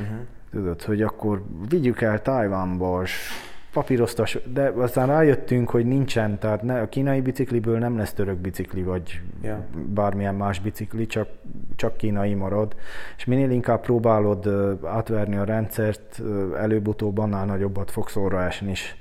[0.00, 0.16] Uh-huh.
[0.50, 3.30] Tudod, hogy akkor vigyük el Tajvánba, és
[3.72, 8.82] papíroztas, de aztán rájöttünk, hogy nincsen, tehát ne, a kínai bicikliből nem lesz török bicikli,
[8.82, 9.58] vagy yeah.
[9.86, 11.28] bármilyen más bicikli, csak,
[11.76, 12.74] csak kínai marad,
[13.16, 14.48] és minél inkább próbálod
[14.84, 16.22] átverni a rendszert,
[16.56, 18.96] előbb-utóbb annál nagyobbat fog szóra esni is.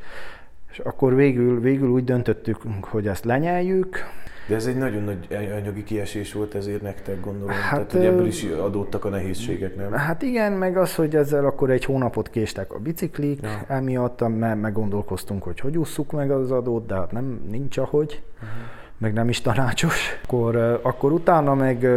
[0.72, 4.06] És akkor végül, végül úgy döntöttük, hogy ezt lenyeljük,
[4.48, 7.50] de ez egy nagyon nagy anyagi kiesés volt ezért nektek, gondolom.
[7.50, 9.92] Hát, Tehát, hogy ebből is adódtak a nehézségek, nem?
[9.92, 13.66] Hát igen, meg az, hogy ezzel akkor egy hónapot késtek a biciklik, ja.
[13.68, 18.24] emiatt mert meggondolkoztunk, hogy hogy ússzuk meg az adót, de hát nem, nincs ahogy.
[18.36, 20.20] Uh-huh meg nem is tanácsos.
[20.24, 21.88] Akkor, akkor utána meg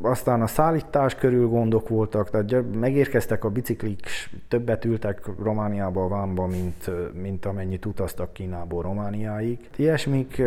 [0.00, 4.00] aztán a szállítás körül gondok voltak, tehát megérkeztek a biciklik,
[4.48, 6.90] többet ültek Romániába a vámba, mint,
[7.22, 9.58] mint amennyit utaztak Kínából Romániáig.
[9.76, 10.38] Ilyesmik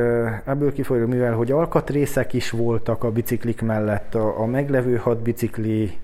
[0.46, 5.98] ebből kifolyó, mivel hogy alkatrészek is voltak a biciklik mellett, a, a meglevő hat bicikli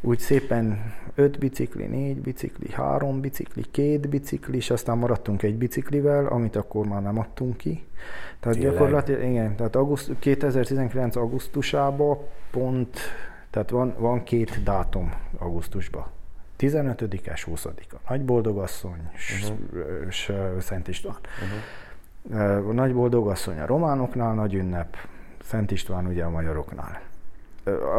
[0.00, 6.26] úgy szépen öt bicikli, négy bicikli, három bicikli, két bicikli, és aztán maradtunk egy biciklivel,
[6.26, 7.86] amit akkor már nem adtunk ki.
[8.40, 8.72] Tehát Tényleg?
[8.72, 11.16] gyakorlatilag, igen, tehát auguszt, 2019.
[11.16, 12.18] augusztusában
[12.50, 12.98] pont,
[13.50, 16.06] tehát van, van két dátum augusztusban.
[16.58, 17.96] 15-es, 20-a.
[18.08, 19.10] Nagy boldogasszony,
[19.42, 20.60] uh-huh.
[20.60, 21.16] Szent István.
[22.22, 22.72] Uh-huh.
[22.72, 24.96] Nagy boldogasszony a románoknál nagy ünnep,
[25.42, 27.09] Szent István ugye a magyaroknál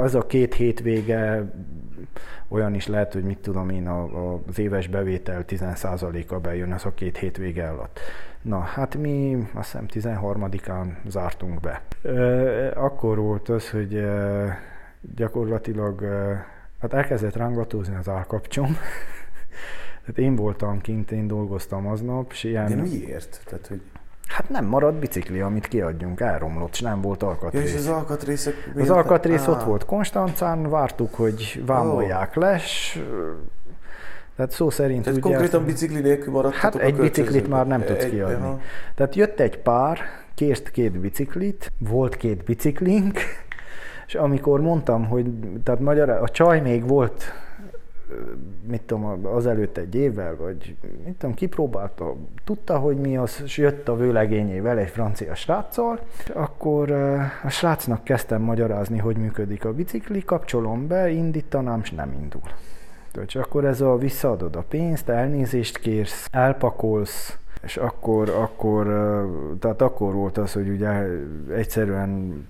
[0.02, 1.52] az a két hétvége
[2.48, 6.86] olyan is lehet, hogy mit tudom én, a, a, az éves bevétel 10%-a bejön az
[6.86, 8.00] a két hétvége alatt.
[8.42, 11.82] Na, hát mi azt hiszem 13-án zártunk be.
[12.76, 14.06] Akkor volt az, hogy
[15.16, 16.04] gyakorlatilag
[16.80, 18.78] hát elkezdett rángatózni az állkapcsom.
[20.00, 22.68] Tehát én voltam kint, én dolgoztam aznap, és ilyen...
[22.68, 23.42] De miért?
[23.46, 23.82] Tehát, hogy...
[24.34, 27.64] Hát nem maradt bicikli, amit kiadjunk, elromlott, és nem volt alkatrész.
[27.64, 28.72] Ja, és az alkatrészek...
[28.78, 29.50] Az alkatrész ah.
[29.50, 32.44] ott volt Konstancán, vártuk, hogy vámolják oh.
[32.44, 33.00] les,
[34.36, 38.46] tehát szó szerint Tehát konkrétan bicikli nélkül maradtatok Hát egy biciklit már nem tudsz kiadni.
[38.46, 38.60] Aha.
[38.96, 40.00] Tehát jött egy pár,
[40.36, 43.20] kért két biciklit, volt két biciklink,
[44.08, 45.26] és amikor mondtam, hogy
[45.64, 47.24] tehát magyar, a csaj még volt
[48.68, 53.88] mit tudom, azelőtt egy évvel, vagy mit tudom, kipróbálta, tudta, hogy mi az, és jött
[53.88, 56.00] a vőlegényével egy francia sráccal,
[56.34, 56.92] akkor
[57.44, 62.42] a srácnak kezdtem magyarázni, hogy működik a bicikli, kapcsolom be, indítanám, és nem indul.
[63.28, 68.86] És akkor ez a visszaadod a pénzt, elnézést kérsz, elpakolsz, és akkor, akkor,
[69.60, 71.08] tehát akkor volt az, hogy ugye
[71.54, 72.44] egyszerűen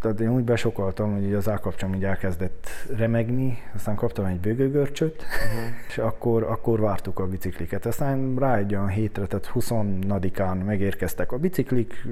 [0.00, 5.76] tehát én úgy besokaltam, hogy az állkapcsom így elkezdett remegni, aztán kaptam egy bőgőgörcsöt, uh-huh.
[5.88, 7.86] és akkor, akkor vártuk a bicikliket.
[7.86, 9.72] Aztán rá egy olyan hétre, tehát 20
[10.34, 12.06] án megérkeztek a biciklik,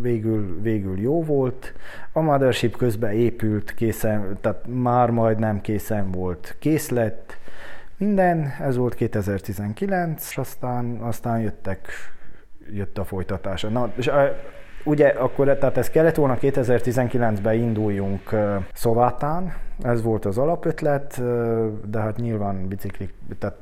[0.00, 1.74] végül, végül jó volt.
[2.12, 7.38] A Mothership közben épült, készen, tehát már majdnem készen volt, kész lett,
[7.96, 11.88] minden, ez volt 2019, és aztán, aztán jöttek,
[12.72, 13.68] jött a folytatása.
[13.68, 14.10] Na, és
[14.84, 18.34] Ugye akkor, tehát ez kellett volna 2019-ben induljunk
[18.72, 21.22] Szovátán, ez volt az alapötlet,
[21.90, 23.56] de hát nyilván biciklik, tehát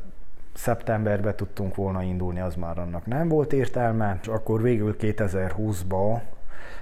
[0.54, 6.20] szeptemberben tudtunk volna indulni, az már annak nem volt értelme, és akkor végül 2020-ba,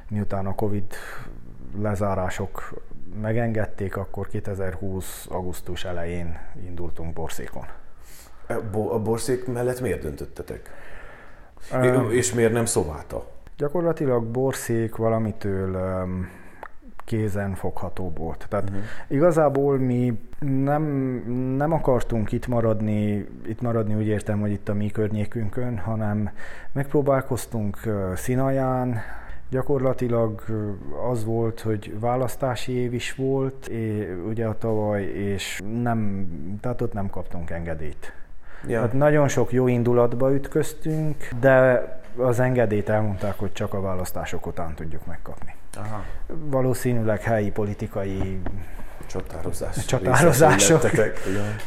[0.09, 0.95] miután a Covid
[1.81, 2.83] lezárások
[3.21, 5.27] megengedték, akkor 2020.
[5.31, 7.67] augusztus elején indultunk Borszékon.
[8.73, 10.71] A Borszék mellett miért döntöttetek?
[11.73, 13.36] Um, és miért nem Szováta?
[13.57, 15.77] Gyakorlatilag borszék valamitől
[17.05, 18.47] kézen fogható volt.
[18.49, 18.85] Tehát uh-huh.
[19.09, 20.83] igazából mi nem,
[21.57, 26.31] nem akartunk itt maradni, itt maradni úgy értem, hogy itt a mi környékünkön, hanem
[26.73, 27.79] megpróbálkoztunk
[28.15, 29.01] Színaján,
[29.51, 30.43] Gyakorlatilag
[31.11, 33.71] az volt, hogy választási év is volt,
[34.29, 36.29] ugye a tavaly, és nem,
[36.61, 38.13] tehát ott nem kaptunk engedélyt.
[38.67, 38.81] Ja.
[38.81, 41.85] Hát nagyon sok jó indulatba ütköztünk, de
[42.17, 45.55] az engedélyt elmondták, hogy csak a választások után tudjuk megkapni.
[45.77, 46.03] Aha.
[46.27, 48.41] Valószínűleg helyi politikai
[49.07, 49.85] Csatározás.
[49.85, 50.83] Csatározások.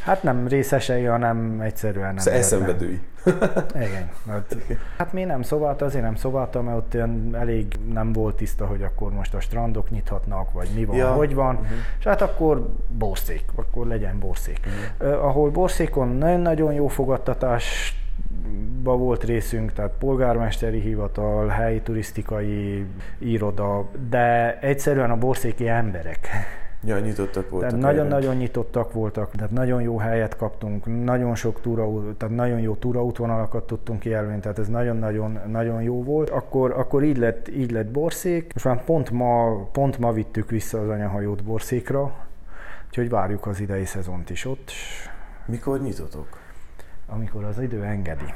[0.03, 2.17] Hát nem részesei, hanem egyszerűen nem.
[2.17, 3.01] Szóval elszenvedői.
[3.75, 4.09] Igen.
[4.27, 4.55] Hát,
[4.97, 8.83] hát mi nem szobálta, azért nem szobálta, mert ott olyan elég nem volt tiszta, hogy
[8.83, 11.11] akkor most a strandok nyithatnak, vagy mi van, ja.
[11.11, 11.55] hogy van.
[11.55, 11.77] Uh-huh.
[11.99, 14.59] És hát akkor borszék, akkor legyen borszék.
[14.99, 15.17] Uh-huh.
[15.17, 17.93] Uh, ahol borszékon nagyon-nagyon jó fogadtatás
[18.83, 22.85] ba volt részünk, tehát polgármesteri hivatal, helyi turisztikai
[23.17, 26.27] iroda, de egyszerűen a borszéki emberek
[26.83, 27.69] Ja, nyitottak voltak.
[27.69, 32.75] Tehát nagyon-nagyon nyitottak voltak, tehát nagyon jó helyet kaptunk, nagyon sok túra, tehát nagyon jó
[32.75, 36.29] túraútvonalakat tudtunk kijelölni, tehát ez nagyon-nagyon nagyon jó volt.
[36.29, 40.81] Akkor, akkor így, lett, így lett Borszék, és már pont ma, pont ma vittük vissza
[40.81, 42.13] az anyahajót Borszékra,
[42.87, 44.71] úgyhogy várjuk az idei szezont is ott.
[45.45, 46.39] Mikor nyitotok?
[47.07, 48.33] Amikor az idő engedi.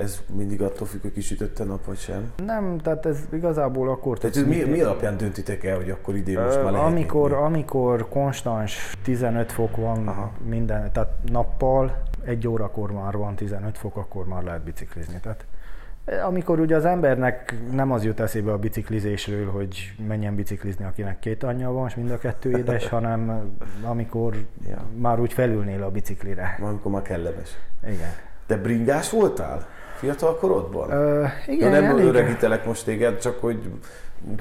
[0.00, 2.32] Ez mindig attól függ, hogy kisütött a nap, vagy sem?
[2.44, 4.18] Nem, tehát ez igazából akkor...
[4.18, 8.08] Tehát ez mi, mi alapján döntitek el, hogy akkor idén most már lehet amikor, amikor
[8.08, 10.32] konstans 15 fok van Aha.
[10.44, 15.20] minden, tehát nappal, egy órakor már van 15 fok, akkor már lehet biciklizni.
[15.22, 15.46] Tehát
[16.26, 21.42] amikor ugye az embernek nem az jut eszébe a biciklizésről, hogy menjen biciklizni, akinek két
[21.42, 24.34] anyja van, és mind a kettő édes, hanem amikor
[24.68, 24.84] ja.
[24.96, 26.58] már úgy felülnél a biciklire.
[26.60, 27.50] Amikor már kellemes.
[27.82, 28.10] Igen.
[28.46, 29.66] De bringás voltál?
[29.98, 30.88] Fiatal korodban?
[30.88, 32.04] Uh, igen, ja, nem elég...
[32.04, 33.58] öregítelek most téged, csak hogy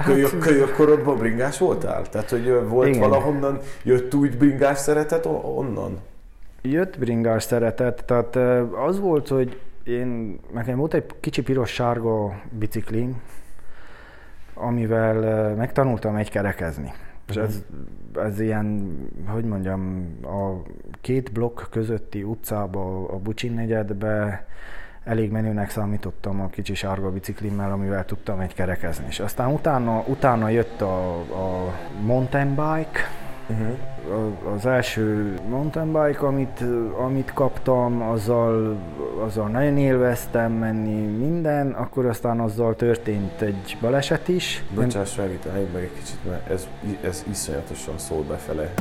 [0.06, 2.10] kölyök, hát, kölyök korodban bringás voltál?
[2.10, 3.00] Tehát, hogy volt igen.
[3.00, 6.00] valahonnan, jött úgy bringás szeretet onnan?
[6.62, 8.36] Jött bringás szeretet, tehát
[8.88, 13.22] az volt, hogy én, nekem volt egy kicsi piros-sárga biciklim,
[14.54, 16.94] amivel megtanultam egy kerekezni.
[17.30, 17.64] És ez,
[18.16, 20.70] ez ilyen, hogy mondjam, a
[21.02, 24.46] két blokk közötti utcába, a Bucsin negyedbe
[25.08, 29.06] elég menőnek számítottam a kicsi sárga biciklimmel, amivel tudtam egy kerekezni.
[29.08, 33.00] És aztán utána, utána jött a, a mountain bike,
[33.50, 34.56] Uh-huh.
[34.56, 36.64] Az első mountain bike, amit,
[37.06, 38.78] amit kaptam, azzal,
[39.26, 44.64] azzal nagyon élveztem menni minden, akkor aztán azzal történt egy baleset is.
[44.76, 46.68] Bocsáss meg itt meg egy kicsit, mert ez,
[47.04, 48.74] ez iszonyatosan szól befele.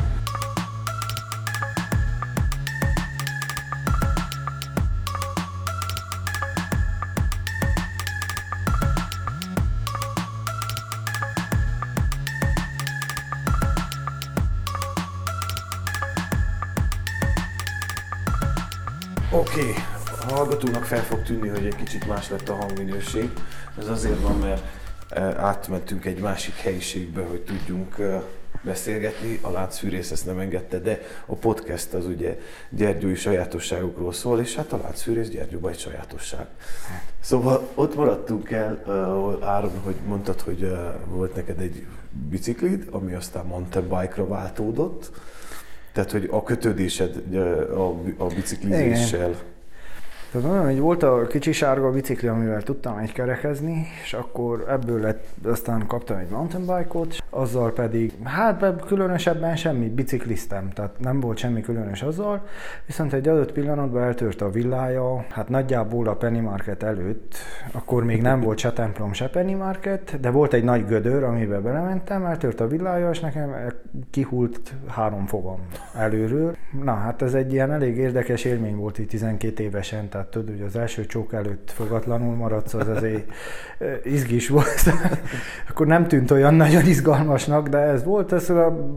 [19.56, 19.82] Oké, okay.
[20.28, 23.30] a hallgatónak fel fog tűnni, hogy egy kicsit más lett a hangminőség.
[23.78, 24.62] Ez azért van, mert
[25.08, 28.22] e, átmentünk egy másik helyiségbe, hogy tudjunk e,
[28.62, 29.38] beszélgetni.
[29.42, 32.38] A láncfűrész ezt nem engedte, de a podcast az ugye
[32.70, 36.46] gyergyói sajátosságokról szól, és hát a láncfűrész Gyergyóban egy sajátosság.
[37.20, 41.86] Szóval ott maradtunk el, uh, Áron, hogy mondtad, hogy volt neked egy
[42.28, 45.10] biciklid, ami aztán mountain bike-ra váltódott.
[45.96, 47.22] Tehát, hogy a kötődésed
[47.74, 49.28] a, a bicikliséssel.
[49.28, 49.55] Igen.
[50.32, 55.86] Mondom, hogy volt a kicsi sárga bicikli, amivel tudtam egykerekezni, és akkor ebből lett, aztán
[55.86, 62.02] kaptam egy mountain bike-ot, azzal pedig, hát különösebben semmi, bicikliztem, tehát nem volt semmi különös
[62.02, 62.46] azzal,
[62.86, 67.34] viszont egy adott pillanatban eltört a villája, hát nagyjából a Penny Market előtt,
[67.72, 71.62] akkor még nem volt se templom, se Penny Market, de volt egy nagy gödör, amiben
[71.62, 73.54] belementem, eltört a villája, és nekem
[74.10, 75.58] kihult három fogam
[75.94, 76.56] előről.
[76.82, 80.66] Na, hát ez egy ilyen elég érdekes élmény volt itt 12 évesen, tehát tudod, hogy
[80.66, 83.32] az első csók előtt fogatlanul maradsz, az azért
[84.04, 84.82] izgis volt.
[85.70, 88.52] Akkor nem tűnt olyan nagyon izgalmasnak, de ez volt, ez,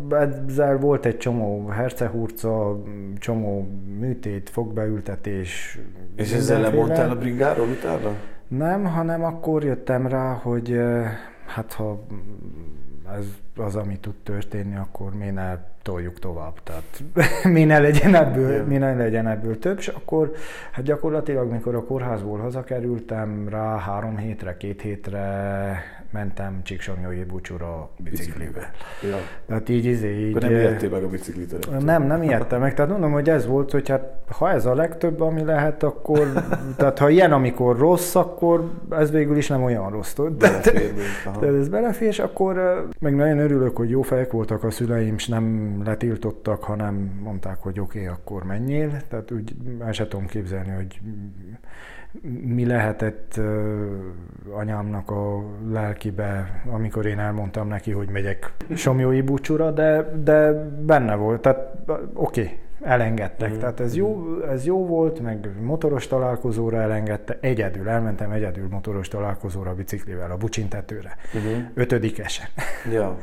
[0.09, 2.83] ezzel volt egy csomó hercehurca,
[3.17, 3.67] csomó
[3.99, 5.79] műtét, fogbeültetés.
[6.15, 8.11] És ezzel lemondtál a bringáról utána?
[8.47, 10.79] Nem, hanem akkor jöttem rá, hogy
[11.45, 12.05] hát ha
[13.17, 13.25] ez
[13.57, 16.63] az, ami tud történni, akkor mi ne toljuk tovább.
[16.63, 17.03] Tehát
[17.53, 20.33] mi ne legyen ebből, mi ne legyen ebből több, és akkor
[20.71, 28.71] hát gyakorlatilag, mikor a kórházból hazakerültem, rá három hétre, két hétre mentem Csíksomjói búcsúra biciklivel.
[29.09, 29.17] Ja.
[29.47, 30.35] Tehát így, izé, így...
[30.35, 31.79] Akkor nem ijedtél meg a biciklit?
[31.79, 32.73] Nem, nem ijedtem meg.
[32.73, 36.31] Tehát mondom, hogy ez volt, hogy hát ha ez a legtöbb, ami lehet, akkor...
[36.77, 40.13] tehát ha ilyen, amikor rossz, akkor ez végül is nem olyan rossz.
[40.13, 40.71] Tehát,
[41.23, 45.27] tehát ez belefér, és akkor meg nagyon örülök, hogy jó fejek voltak a szüleim, és
[45.27, 49.01] nem letiltottak, hanem mondták, hogy oké, okay, akkor menjél.
[49.07, 49.55] Tehát úgy
[49.85, 51.01] el sem tudom képzelni, hogy
[52.45, 53.39] mi lehetett
[54.51, 60.51] anyámnak a lelkibe, amikor én elmondtam neki, hogy megyek Somjói búcsúra, de, de
[60.85, 61.73] benne volt, tehát
[62.13, 63.55] oké, okay, elengedtek.
[63.55, 63.59] Mm.
[63.59, 69.73] Tehát ez jó, ez jó volt, meg motoros találkozóra elengedte, egyedül, elmentem egyedül motoros találkozóra
[69.73, 71.65] biciklivel, a bucsintetőre, mm-hmm.
[71.73, 72.47] ötödikesen.
[72.91, 73.17] Ja.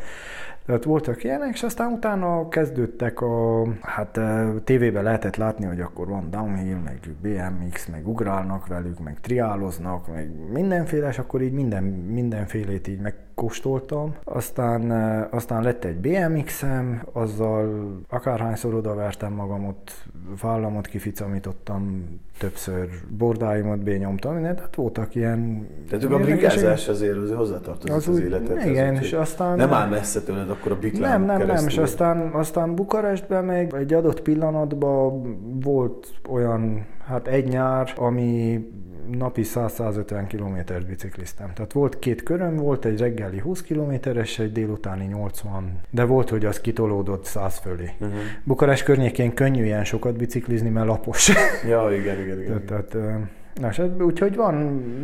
[0.67, 4.21] Tehát voltak ilyenek, és aztán utána kezdődtek a, hát
[4.64, 10.31] tévében lehetett látni, hogy akkor van downhill, meg BMX, meg ugrálnak velük, meg triáloznak, meg
[10.53, 14.14] mindenféle, és akkor így minden, mindenfélét így megkóstoltam.
[14.25, 14.91] Aztán,
[15.31, 19.93] aztán lett egy BMX-em, azzal akárhányszor odavertem magamot,
[20.41, 22.05] vállamot kificamítottam,
[22.39, 25.66] többször bordáimat benyomtam, minden, tehát voltak ilyen...
[25.89, 28.64] Tehát a brigázás azért, azért hozzátartozik az, az életet.
[28.64, 29.57] Igen, és aztán...
[29.57, 31.55] Nem áll messze tőled akkor a Biklán Nem, nem, keresztül.
[31.55, 38.64] nem, és aztán, aztán Bukarestben meg egy adott pillanatban volt olyan, hát egy nyár, ami
[39.11, 41.53] napi 100-150 kilométert bicikliztem.
[41.55, 46.45] Tehát volt két köröm, volt egy reggeli 20 kilométeres, egy délutáni 80, de volt, hogy
[46.45, 47.91] az kitolódott 100 fölé.
[48.01, 48.19] Uh-huh.
[48.45, 51.31] Bukarest környékén könnyű ilyen sokat biciklizni, mert lapos.
[51.69, 52.65] Ja, igen, igen, igen.
[52.67, 53.19] tehát, tehát
[53.61, 54.55] Na, és úgyhogy van,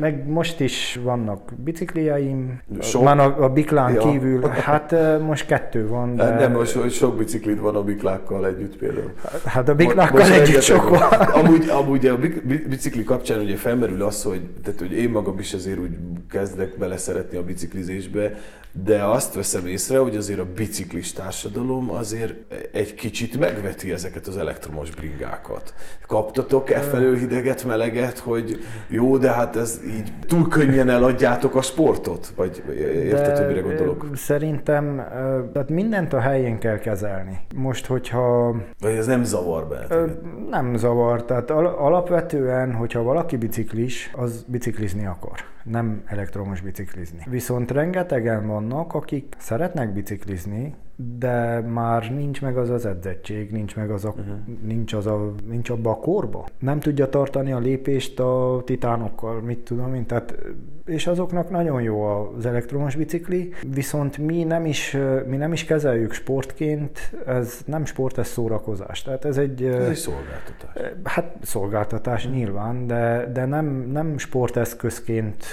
[0.00, 3.02] meg most is vannak bicikliaim, sok?
[3.02, 4.00] már a, a biklán ja.
[4.00, 6.16] kívül, hát most kettő van.
[6.16, 6.34] De...
[6.34, 9.12] Nem, most sok biciklid van a biklákkal együtt például.
[9.44, 11.00] Hát a biklákkal most együtt sok van.
[11.10, 12.18] Amúgy, amúgy a
[12.68, 15.96] bicikli kapcsán ugye felmerül az, hogy, tehát, hogy én magam is azért úgy
[16.30, 18.32] kezdek beleszeretni a biciklizésbe,
[18.84, 22.34] de azt veszem észre, hogy azért a biciklis társadalom azért
[22.72, 25.74] egy kicsit megveti ezeket az elektromos bringákat.
[26.06, 28.41] Kaptatok-e felől hideget, meleget, hogy
[28.88, 32.32] jó, de hát ez így túl könnyen eladjátok a sportot?
[32.36, 32.62] Vagy
[32.94, 34.06] érted, hogy mire gondolok?
[34.14, 34.96] Szerintem
[35.52, 37.38] tehát mindent a helyén kell kezelni.
[37.54, 38.54] Most, hogyha...
[38.80, 40.06] Vagy ez nem zavar be?
[40.50, 41.24] Nem zavar.
[41.24, 47.18] Tehát alapvetően, hogyha valaki biciklis, az biciklizni akar nem elektromos biciklizni.
[47.30, 50.74] Viszont rengetegen vannak, akik szeretnek biciklizni,
[51.18, 54.34] de már nincs meg az az edzettség, nincs meg az a, uh-huh.
[54.62, 56.46] nincs, az a, nincs abba a korba.
[56.58, 60.34] Nem tudja tartani a lépést a titánokkal, mit tudom én, tehát,
[60.86, 64.96] és azoknak nagyon jó az elektromos bicikli, viszont mi nem is,
[65.26, 69.02] mi nem is kezeljük sportként, ez nem sport, ez szórakozás.
[69.02, 69.62] Tehát ez egy...
[69.62, 70.92] Ez egy szolgáltatás.
[71.04, 72.38] Hát szolgáltatás uh-huh.
[72.38, 75.44] nyilván, de, de nem, nem sporteszközként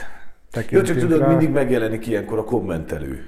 [0.52, 1.28] tekintünk Jó, csak tudod, rá.
[1.28, 3.20] mindig megjelenik ilyenkor a kommentelő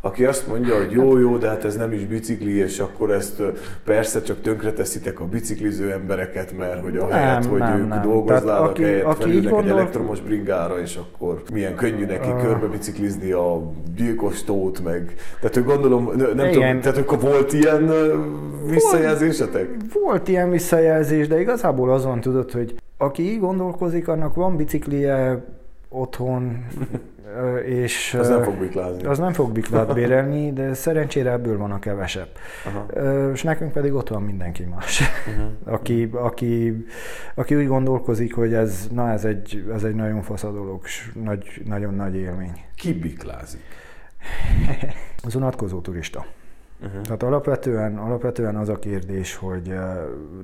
[0.00, 3.42] aki azt mondja, hogy jó, jó, de hát ez nem is bicikli, és akkor ezt
[3.84, 8.02] persze csak tönkreteszitek a bicikliző embereket, mert hogy ahelyett, nem, hogy nem, ők nem.
[8.02, 9.70] dolgoznának, aki, helyett aki felülnek gondol...
[9.70, 12.42] egy elektromos bringára, és akkor milyen könnyű neki uh...
[12.42, 15.14] körbe biciklizni a gyilkos tót, meg...
[15.40, 16.52] Tehát, hogy gondolom, nem Igen.
[16.52, 17.92] tudom, tehát akkor volt ilyen
[18.66, 19.66] visszajelzésetek?
[19.66, 25.44] Volt, volt ilyen visszajelzés, de igazából azon tudod, hogy aki így gondolkozik, annak van biciklije,
[25.88, 26.64] otthon,
[27.64, 28.14] és...
[28.14, 29.04] Az nem fog biklázni.
[29.04, 32.28] Az nem fog biklát bérelni, de szerencsére ebből van a kevesebb.
[32.66, 32.86] Aha.
[33.32, 35.50] És nekünk pedig ott van mindenki más, uh-huh.
[35.74, 36.84] aki, aki,
[37.34, 41.10] aki úgy gondolkozik, hogy ez, na ez egy, ez egy nagyon fasz a dolog, és
[41.24, 42.64] nagy, nagyon nagy élmény.
[42.74, 43.62] Ki biklázik?
[45.26, 46.26] az unatkozó turista.
[46.82, 47.00] Uh-huh.
[47.00, 49.74] Tehát alapvetően, alapvetően az a kérdés, hogy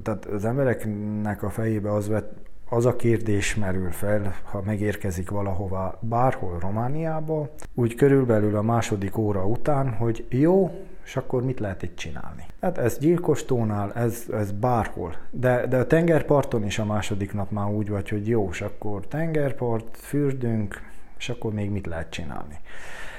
[0.02, 2.32] tehát az embereknek a fejébe az vet,
[2.68, 9.46] az a kérdés merül fel, ha megérkezik valahova, bárhol Romániába, úgy körülbelül a második óra
[9.46, 10.70] után, hogy jó,
[11.04, 12.46] és akkor mit lehet itt csinálni?
[12.60, 15.14] Hát ez gyilkostónál, ez, ez bárhol.
[15.30, 19.06] De, de a tengerparton is a második nap már úgy vagy, hogy jó, és akkor
[19.06, 20.80] tengerpart, fürdünk,
[21.18, 22.58] és akkor még mit lehet csinálni?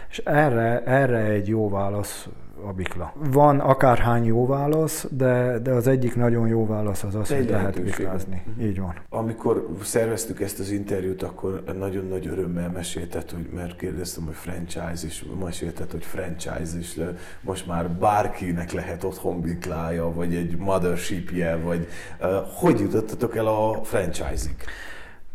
[0.10, 2.28] És erre, erre egy jó válasz
[2.68, 3.14] a bikla.
[3.32, 7.82] Van akárhány jó válasz, de, de az egyik nagyon jó válasz az az, hogy lehet
[7.84, 8.43] biklázni.
[8.62, 8.93] Így van.
[9.10, 15.06] Amikor szerveztük ezt az interjút, akkor nagyon nagy örömmel meséltet, hogy mert kérdeztem, hogy franchise
[15.06, 16.99] is, meséltet, hogy franchise is,
[17.41, 21.88] most már bárkinek lehet otthon biklája, vagy egy mothershipje, vagy
[22.22, 24.56] uh, hogy jutottatok el a franchise-ig?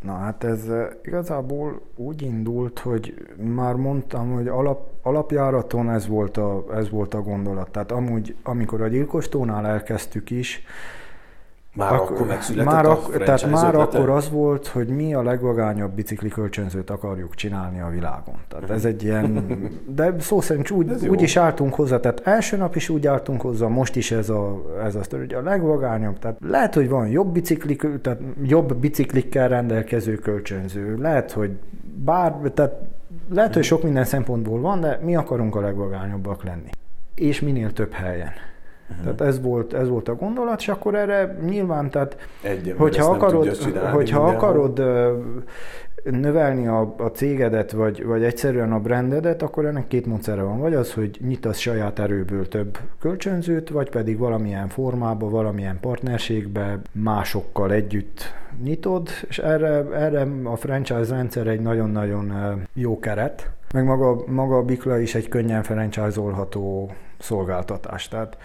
[0.02, 0.66] Na hát ez
[1.02, 3.14] igazából úgy indult, hogy
[3.54, 7.70] már mondtam, hogy alap, alapjáraton ez volt, a, ez volt a gondolat.
[7.70, 10.62] Tehát amúgy, amikor a gyilkostónál elkezdtük is,
[11.74, 13.98] már Ak- akkor megszületett már a ak- Tehát már ötlete?
[13.98, 18.34] akkor az volt, hogy mi a legvagányabb bicikli kölcsönzőt akarjuk csinálni a világon.
[18.48, 18.76] Tehát uh-huh.
[18.76, 19.44] ez egy ilyen,
[19.96, 23.66] de szó szerint úgy, úgy is álltunk hozzá, tehát első nap is úgy álltunk hozzá,
[23.66, 26.18] most is ez a, ez a sztori, a legvagányabb.
[26.18, 31.50] Tehát lehet, hogy van jobb bicikli, tehát jobb biciklikkel rendelkező kölcsönző, lehet, hogy
[32.04, 32.74] bár, tehát
[33.28, 36.70] lehet, hogy sok minden szempontból van, de mi akarunk a legvagányabbak lenni.
[37.14, 38.30] És minél több helyen
[38.90, 39.04] Uh-huh.
[39.04, 43.56] Tehát ez volt, ez volt a gondolat, és akkor erre nyilván, tehát Egy hogyha akarod,
[43.92, 44.82] hogyha akarod
[46.04, 50.58] növelni a, a cégedet, vagy, vagy egyszerűen a brandedet, akkor ennek két módszere van.
[50.58, 57.72] Vagy az, hogy nyitasz saját erőből több kölcsönzőt, vagy pedig valamilyen formába, valamilyen partnerségbe másokkal
[57.72, 58.32] együtt
[58.62, 62.32] nyitod, és erre, erre a franchise rendszer egy nagyon-nagyon
[62.74, 63.50] jó keret.
[63.74, 66.90] Meg maga, maga a Bikla is egy könnyen franchise-olható
[67.20, 68.08] szolgáltatás.
[68.08, 68.36] Tehát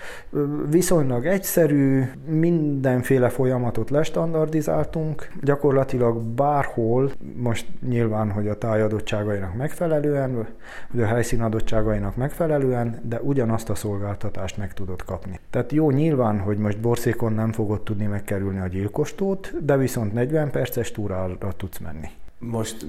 [0.69, 10.47] viszonylag egyszerű, mindenféle folyamatot lestandardizáltunk, gyakorlatilag bárhol, most nyilván, hogy a tájadottságainak megfelelően,
[10.91, 15.39] vagy a helyszín adottságainak megfelelően, de ugyanazt a szolgáltatást meg tudod kapni.
[15.49, 20.51] Tehát jó nyilván, hogy most borszékon nem fogod tudni megkerülni a gyilkostót, de viszont 40
[20.51, 22.07] perces túrára tudsz menni.
[22.39, 22.85] Most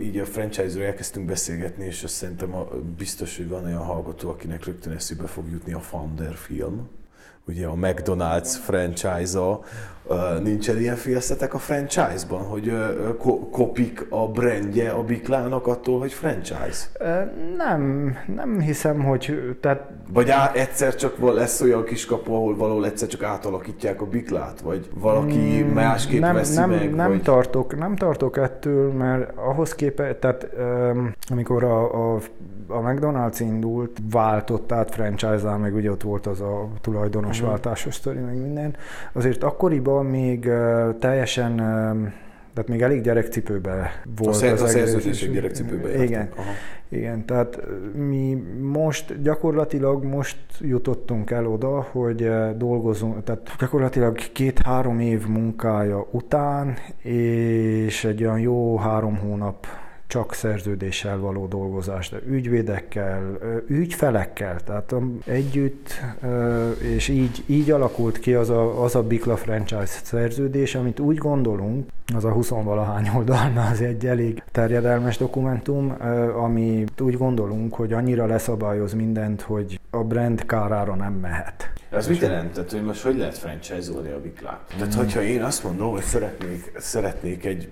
[0.00, 4.64] így a franchise-ról elkezdtünk beszélgetni, és azt szerintem a, biztos, hogy van olyan hallgató, akinek
[4.64, 6.88] rögtön eszébe fog jutni a Founder film,
[7.46, 9.60] ugye a McDonald's franchise-a,
[10.42, 12.72] nincsen ilyen félszetek a franchise-ban, hogy
[13.50, 16.86] kopik a brandje a Biklának attól, hogy franchise?
[17.56, 19.56] Nem, nem hiszem, hogy...
[19.60, 19.90] Tehát...
[20.12, 24.60] Vagy á, egyszer csak lesz olyan kis kapu, ahol valahol egyszer csak átalakítják a Biklát,
[24.60, 26.94] vagy valaki mm, másképp nem, veszi nem, meg?
[26.94, 27.22] Nem, vagy...
[27.22, 32.20] tartok, nem tartok ettől, mert ahhoz képest, tehát um, amikor a, a
[32.68, 37.50] a McDonald's indult, váltott át franchise meg ugye ott volt az a tulajdonos uh-huh.
[37.50, 38.76] váltásos sztori, meg minden.
[39.12, 40.50] Azért akkoriban még
[40.98, 41.60] teljesen
[42.56, 44.34] tehát még elég gyerekcipőben volt.
[44.34, 46.50] A, szer- az a szerződések gyerekcipőben Igen, Aha.
[46.88, 47.58] igen, tehát
[47.94, 56.76] mi most gyakorlatilag most jutottunk el oda, hogy dolgozunk, tehát gyakorlatilag két-három év munkája után,
[57.02, 59.66] és egy olyan jó három hónap
[60.06, 64.94] csak szerződéssel való dolgozás, de ügyvédekkel, ügyfelekkel, tehát
[65.24, 66.00] együtt,
[66.94, 71.88] és így, így alakult ki az a, az a Bikla franchise szerződés, amit úgy gondolunk,
[72.14, 75.96] az a 20 valahány oldal, az egy elég terjedelmes dokumentum,
[76.36, 81.70] ami úgy gondolunk, hogy annyira leszabályoz mindent, hogy a brand kárára nem mehet.
[81.90, 82.52] Ez mit jelent?
[82.52, 84.60] Tehát, hogy most hogy lehet franchise-olni a Biklát?
[84.68, 85.02] Tehát, hmm.
[85.02, 87.68] hogyha én azt mondom, hogy szeretnék, szeretnék egy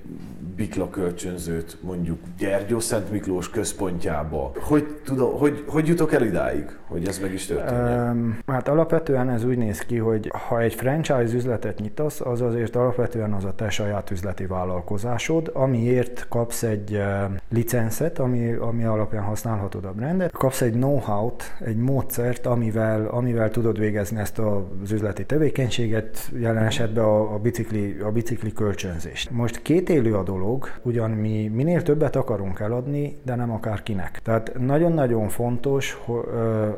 [0.57, 7.07] Bikla kölcsönzőt mondjuk Gyergyó Szent Miklós központjába, hogy, tudom, hogy, hogy jutok el idáig, hogy
[7.07, 8.11] ez meg is történjen?
[8.11, 12.77] Um, hát alapvetően ez úgy néz ki, hogy ha egy franchise üzletet nyitasz, az azért
[12.77, 17.03] alapvetően az a te saját üzleti vállalkozásod, amiért kapsz egy
[17.49, 23.79] licenszet, ami, ami alapján használhatod a brandet, kapsz egy know-how-t, egy módszert, amivel, amivel tudod
[23.79, 29.31] végezni ezt az üzleti tevékenységet, jelen esetben a, a, bicikli, a bicikli kölcsönzést.
[29.31, 34.21] Most két élő a dolog, ugyan mi minél többet akarunk eladni, de nem akár kinek.
[34.23, 35.99] Tehát nagyon-nagyon fontos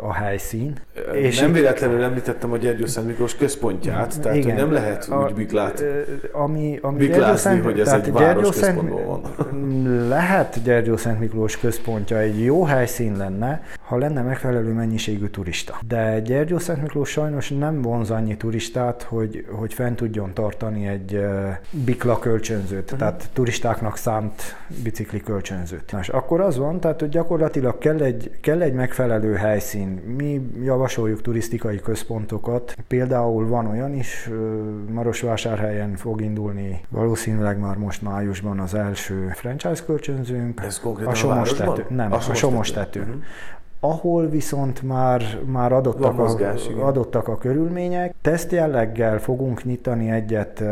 [0.01, 0.79] a helyszín.
[1.13, 5.85] És nem véletlenül említettem a Gyergyó Szent Miklós központját, tehát igen, nem lehet úgy biklát,
[6.33, 9.23] ami, ami biklázni, hogy ez egy város központban van.
[10.09, 15.79] Lehet Gyergyó Szent Miklós központja egy jó helyszín lenne, ha lenne megfelelő mennyiségű turista.
[15.87, 21.27] De Gyergyó Szent Miklós sajnos nem vonz annyi turistát, hogy, hogy fent tudjon tartani egy
[21.71, 22.99] bikla kölcsönzőt, uh-huh.
[22.99, 25.95] tehát turistáknak szánt bicikli kölcsönzőt.
[26.01, 29.89] És akkor az van, tehát hogy gyakorlatilag kell egy, kell egy megfelelő helyszín.
[30.17, 34.31] Mi javasoljuk turisztikai központokat, például van olyan is,
[34.91, 40.61] Marosvásárhelyen fog indulni valószínűleg már most májusban az első franchise kölcsönzőnk.
[40.65, 41.85] Ez konkrétan a Somos tető.
[41.89, 43.01] Nem, a Somos tető.
[43.01, 43.23] Uh-huh
[43.81, 48.15] ahol viszont már, már adottak, mozgás, a, adottak a körülmények.
[48.23, 50.63] Teszt jelleggel fogunk nyitani egyet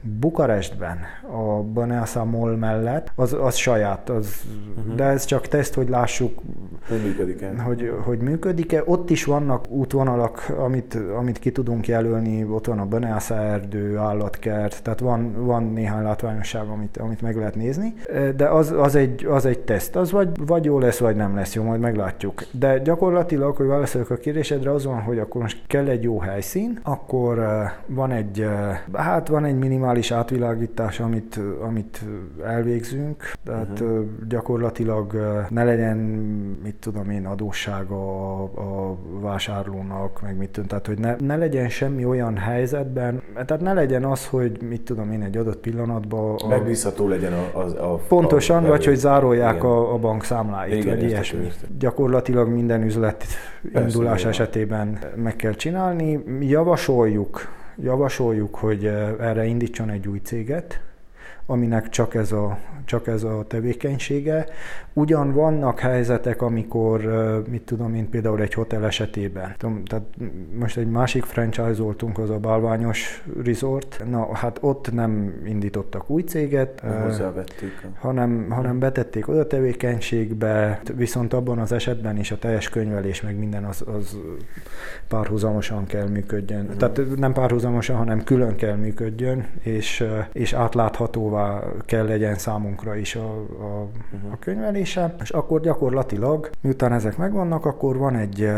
[0.00, 0.98] Bukarestben,
[1.32, 4.44] a Baneasa Mall mellett, az, az saját, az,
[4.78, 4.94] uh-huh.
[4.94, 6.40] de ez csak teszt, hogy lássuk,
[6.88, 7.62] hogy működik-e.
[7.62, 8.82] Hogy, hogy működik-e.
[8.84, 14.82] Ott is vannak útvonalak, amit, amit ki tudunk jelölni, ott van a Baneasa erdő, állatkert,
[14.82, 17.94] tehát van, van néhány látványosság, amit, amit meg lehet nézni,
[18.36, 21.54] de az, az, egy, az egy teszt, az vagy, vagy jó lesz, vagy nem lesz
[21.54, 22.42] jó, majd meglátjuk.
[22.58, 26.80] De gyakorlatilag, hogy válaszoljuk a kérdésedre, az van, hogy akkor most kell egy jó helyszín,
[26.82, 27.42] akkor
[27.86, 28.46] van egy,
[28.92, 32.00] hát van egy minimális átvilágítás, amit, amit
[32.44, 34.04] elvégzünk, tehát uh-huh.
[34.28, 35.12] gyakorlatilag
[35.48, 35.96] ne legyen,
[36.62, 41.68] mit tudom én, adóssága a, a vásárlónak, meg mit tudom, tehát hogy ne, ne legyen
[41.68, 46.34] semmi olyan helyzetben, tehát ne legyen az, hogy mit tudom én, egy adott pillanatban...
[46.34, 50.96] A, Megbízható legyen a, a, a Pontosan, a, vagy hogy zárolják a, a bankszámláit, igen,
[50.96, 51.48] vagy ilyesmi.
[51.78, 53.24] Gyakorlatilag gyakorlatilag minden üzlet
[53.62, 56.24] indulás Persze, esetében meg kell csinálni.
[56.40, 58.84] Javasoljuk, javasoljuk, hogy
[59.20, 60.80] erre indítson egy új céget,
[61.46, 64.46] aminek csak ez a, csak ez a tevékenysége.
[64.92, 67.00] Ugyan vannak helyzetek, amikor,
[67.50, 69.54] mit tudom én, például egy hotel esetében.
[69.58, 70.04] Tudom, tehát
[70.58, 74.02] most egy másik franchise-oltunk, az a Bálványos Resort.
[74.10, 77.86] Na, hát ott nem indítottak új céget, Hozzávették.
[77.98, 83.64] hanem, hanem betették oda tevékenységbe, viszont abban az esetben is a teljes könyvelés, meg minden
[83.64, 84.18] az, az
[85.08, 86.60] párhuzamosan kell működjön.
[86.60, 86.76] Uh-huh.
[86.76, 93.26] Tehát nem párhuzamosan, hanem külön kell működjön, és, és átláthatóvá kell legyen számunkra is a,
[93.60, 94.32] a, uh-huh.
[94.32, 95.14] a könyvelése.
[95.22, 98.48] És akkor gyakorlatilag, miután ezek megvannak, akkor van egy,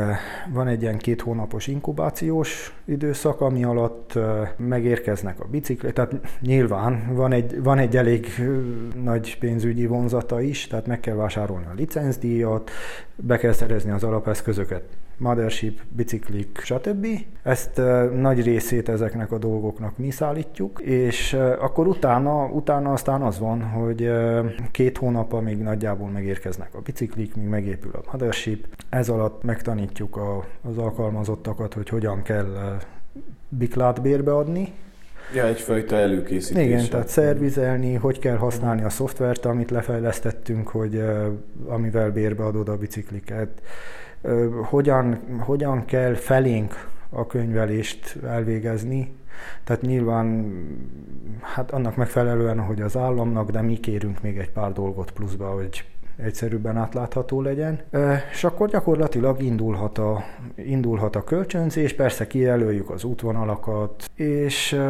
[0.52, 4.18] van egy ilyen két hónapos inkubációs időszak, ami alatt
[4.56, 8.26] megérkeznek a bicikli, tehát nyilván van egy, van egy elég
[9.02, 12.70] nagy pénzügyi vonzata is, tehát meg kell vásárolni a licencdíjat,
[13.16, 14.82] be kell szerezni az alapeszközöket,
[15.18, 17.06] mothership, biciklik, stb.
[17.42, 17.80] Ezt
[18.14, 24.10] nagy részét ezeknek a dolgoknak mi szállítjuk, és akkor utána, utána aztán az van, hogy
[24.70, 28.66] két hónap, amíg nagyjából megérkeznek a biciklik, míg megépül a mothership.
[28.88, 32.78] Ez alatt megtanítjuk a, az alkalmazottakat, hogy hogyan kell
[33.48, 34.72] biklát bérbe adni,
[35.34, 36.64] Ja, egyfajta előkészítés.
[36.64, 41.02] Igen, tehát szervizelni, hogy kell használni a szoftvert, amit lefejlesztettünk, hogy
[41.66, 43.62] amivel bérbeadod a bicikliket,
[44.62, 49.14] hogyan, hogyan kell felénk a könyvelést elvégezni,
[49.64, 50.54] tehát nyilván
[51.40, 55.84] hát annak megfelelően, hogy az államnak, de mi kérünk még egy pár dolgot pluszba, hogy
[56.16, 57.80] egyszerűbben átlátható legyen.
[58.32, 60.24] És akkor gyakorlatilag indulhat a,
[60.54, 64.80] indulhat a kölcsönzés, persze kijelöljük az útvonalakat, és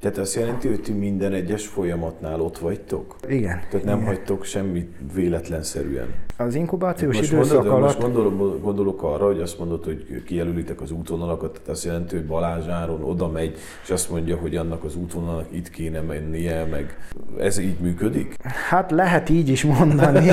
[0.00, 3.16] tehát azt jelenti, hogy ti minden egyes folyamatnál ott vagytok?
[3.28, 3.60] Igen.
[3.70, 4.06] Tehát nem igen.
[4.14, 6.06] hagytok semmit véletlenszerűen?
[6.36, 7.84] Az inkubációs most időszak mondod, alatt...
[7.84, 12.26] Most gondolok, gondolok arra, hogy azt mondod, hogy kijelölitek az útvonalakat, tehát azt jelenti, hogy
[12.26, 16.98] Balázs Áron oda megy, és azt mondja, hogy annak az útvonalnak itt kéne mennie, meg
[17.38, 18.34] ez így működik?
[18.68, 20.30] Hát lehet így is mondani,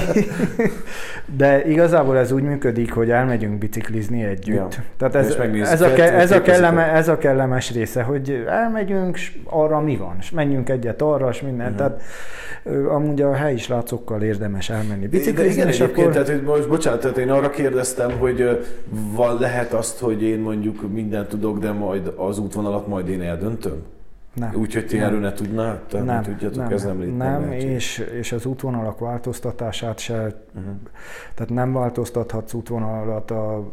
[1.37, 4.55] de igazából ez úgy működik, hogy elmegyünk biciklizni együtt.
[4.55, 4.67] Ja.
[4.97, 9.17] Tehát ez, ez, a, ez, a kelleme, ez a kellemes része, hogy elmegyünk,
[9.53, 11.71] arra mi van, és menjünk egyet arra, és minden.
[11.71, 11.77] Uh-huh.
[11.77, 12.01] Tehát
[12.87, 16.11] amúgy a helyi srácokkal érdemes elmenni biciklizni, igen, és akkor...
[16.11, 18.65] Tehát, hogy most, bocsánat, tehát én arra kérdeztem, hogy
[19.15, 23.83] van, lehet azt, hogy én mondjuk mindent tudok, de majd az útvonalat majd én eldöntöm?
[24.33, 24.53] Nem.
[24.55, 28.45] Úgyhogy ti erről ne tudnátok, nem, tudjátok, nem, ez nem Nem, nem és, és az
[28.45, 30.73] útvonalak változtatását se, uh-huh.
[31.35, 33.69] tehát nem változtathatsz útvonalat a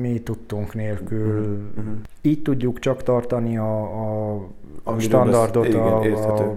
[0.00, 1.40] mi tudtunk nélkül.
[1.76, 1.94] Uh-huh.
[2.20, 4.46] Így tudjuk csak tartani a, a
[4.86, 6.56] a standardot igen, a,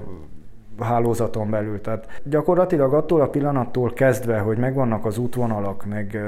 [0.77, 1.81] a hálózaton belül.
[1.81, 6.19] Tehát gyakorlatilag attól a pillanattól kezdve, hogy megvannak az útvonalak, meg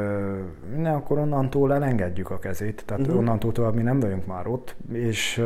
[0.78, 2.84] ne, akkor onnantól elengedjük a kezét.
[2.86, 3.20] Tehát uh-huh.
[3.20, 5.44] onnantól tovább mi nem vagyunk már ott, és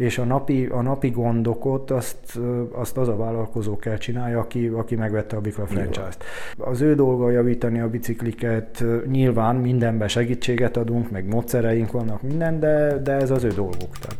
[0.00, 2.38] és a napi, a napi gondokot azt,
[2.72, 6.24] azt az a vállalkozó kell csinálja, aki, aki megvette a Bikla franchise-t.
[6.58, 12.98] Az ő dolga javítani a bicikliket, nyilván mindenben segítséget adunk, meg módszereink vannak, minden, de,
[12.98, 13.98] de ez az ő dolguk.
[13.98, 14.18] Tehát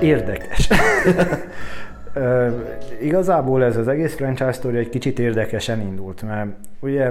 [0.00, 0.68] Érdekes.
[3.00, 6.48] Igazából ez az egész franchise story egy kicsit érdekesen indult, mert
[6.80, 7.10] ugye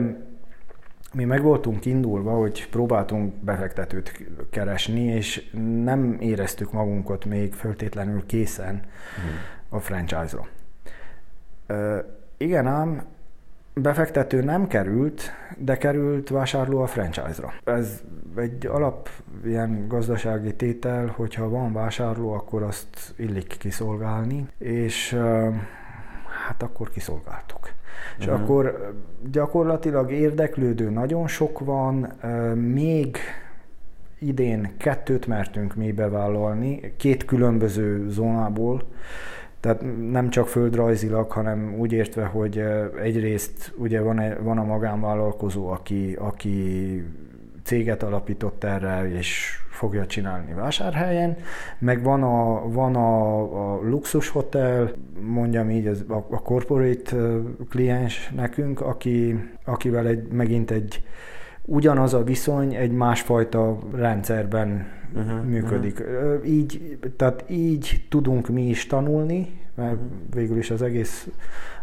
[1.14, 5.52] mi meg voltunk indulva, hogy próbáltunk befektetőt keresni, és
[5.84, 9.40] nem éreztük magunkat még föltétlenül készen hmm.
[9.70, 10.48] a franchise-ra.
[12.38, 13.04] Igen ám,
[13.82, 15.22] befektető nem került,
[15.58, 17.54] de került vásárló a franchise-ra.
[17.64, 18.02] Ez
[18.36, 19.10] egy alap
[19.46, 25.18] ilyen gazdasági tétel, hogyha van vásárló, akkor azt illik kiszolgálni, és
[26.48, 27.60] hát akkor kiszolgáltuk.
[27.60, 28.20] Uh-huh.
[28.20, 28.36] És mhm.
[28.36, 28.94] akkor
[29.32, 31.96] gyakorlatilag érdeklődő nagyon sok van,
[32.56, 33.18] még
[34.20, 38.84] idén kettőt mertünk mi bevállalni, két különböző zónából,
[39.60, 39.82] tehát
[40.12, 42.64] nem csak földrajzilag, hanem úgy értve, hogy
[43.02, 47.04] egyrészt ugye van, van a magánvállalkozó, aki, aki
[47.64, 51.38] céget alapított erre, és fogja csinálni vásárhelyen,
[51.80, 53.40] meg van a, van a,
[53.74, 54.92] a luxus hotel,
[55.22, 57.16] mondjam így, ez a, a corporate
[57.70, 61.04] kliens nekünk, aki, akivel egy, megint egy
[61.70, 66.00] ugyanaz a viszony egy másfajta rendszerben uh-huh, működik.
[66.00, 66.50] Uh-huh.
[66.50, 69.98] Így, tehát így tudunk mi is tanulni, mert
[70.34, 71.28] végül is az egész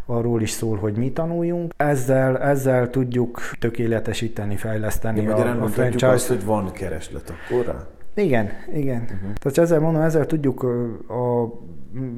[0.06, 1.72] arról is szól, hogy mi tanuljunk.
[1.76, 6.08] Ezzel, ezzel tudjuk tökéletesíteni, fejleszteni Ja, a, a franchise.
[6.08, 7.86] azt, hogy van kereslet akkor rá?
[8.14, 9.00] Igen, igen.
[9.02, 9.32] Uh-huh.
[9.32, 10.62] Tehát ezzel mondom, ezzel tudjuk
[11.08, 11.44] a,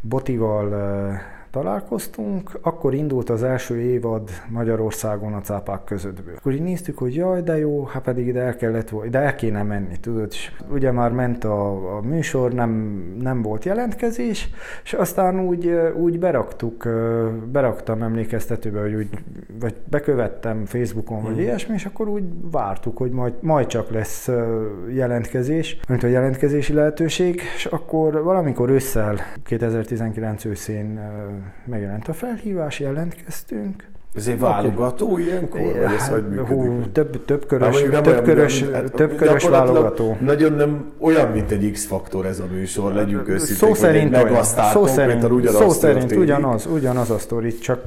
[0.01, 1.13] Botival uh,
[1.55, 6.35] találkoztunk, akkor indult az első évad Magyarországon a cápák közöttből.
[6.37, 9.35] Akkor így néztük, hogy jaj, de jó, hát pedig ide el kellett volna, ide el
[9.35, 12.71] kéne menni, tudod, és ugye már ment a, a műsor, nem,
[13.21, 14.51] nem volt jelentkezés,
[14.85, 16.89] és aztán úgy, úgy beraktuk,
[17.53, 19.09] beraktam emlékeztetőbe, hogy úgy,
[19.61, 24.31] vagy bekövettem Facebookon, vagy ilyesmi, és akkor úgy vártuk, hogy majd, majd csak lesz
[24.93, 31.01] jelentkezés, mint a jelentkezési lehetőség, és akkor valamikor ősszel, 2019 őszén
[31.65, 33.85] megjelent a felhívás, jelentkeztünk.
[34.15, 35.61] Ez egy válogató ilyenkor?
[35.61, 36.47] Vagy ez Hát, hogy működik?
[36.49, 40.17] hú, több, több Hát körös, nem több olyan, körös, mint- hát több körös válogató.
[40.21, 43.57] Nagyon nem olyan, mint egy X-faktor ez a műsor, legyünk őszinték.
[43.57, 44.45] Szó szerint olyan.
[44.45, 47.83] Szó szerint, ugyanaz szó szerint ugyanaz, ugyanaz a sztori, csak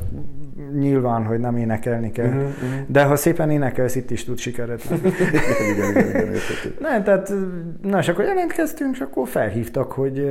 [0.79, 2.27] nyilván, hogy nem énekelni kell.
[2.27, 2.45] Mhm,
[2.87, 5.01] De ha szépen énekelsz, itt is tud sikeret lenni.
[5.71, 6.33] igen, igen, igen.
[6.79, 7.33] Nem, tehát,
[7.81, 10.29] na és akkor jelentkeztünk, és akkor felhívtak, hogy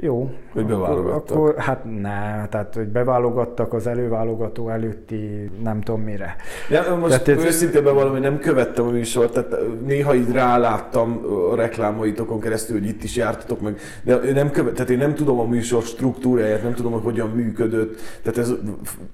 [0.00, 0.30] jó.
[0.52, 1.36] Hogy beválogattak.
[1.36, 6.36] akkor, hát ne, tehát, hogy beválogattak az előválogató előtti nem tudom mire.
[6.70, 11.20] Ja, most Tehát őszintén bevallom, hogy nem követtem a műsort, tehát néha így ráláttam
[11.52, 15.38] a reklámaitokon keresztül, hogy itt is jártatok meg, de nem, követ, tehát én nem tudom
[15.38, 18.52] a műsor struktúráját, nem tudom, hogy hogyan működött, tehát ez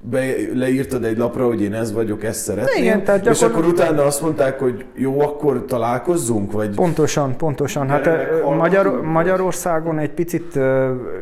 [0.00, 0.24] be,
[0.66, 4.06] leírtad egy lapra, hogy én ez vagyok, ezt szeretném, Igen, tehát és gyakorlatilag- akkor utána
[4.06, 7.88] azt mondták, hogy jó, akkor találkozzunk, vagy Pontosan, pontosan.
[7.88, 8.08] Hát
[8.56, 9.02] Magyar?
[9.02, 10.52] Magyarországon egy picit,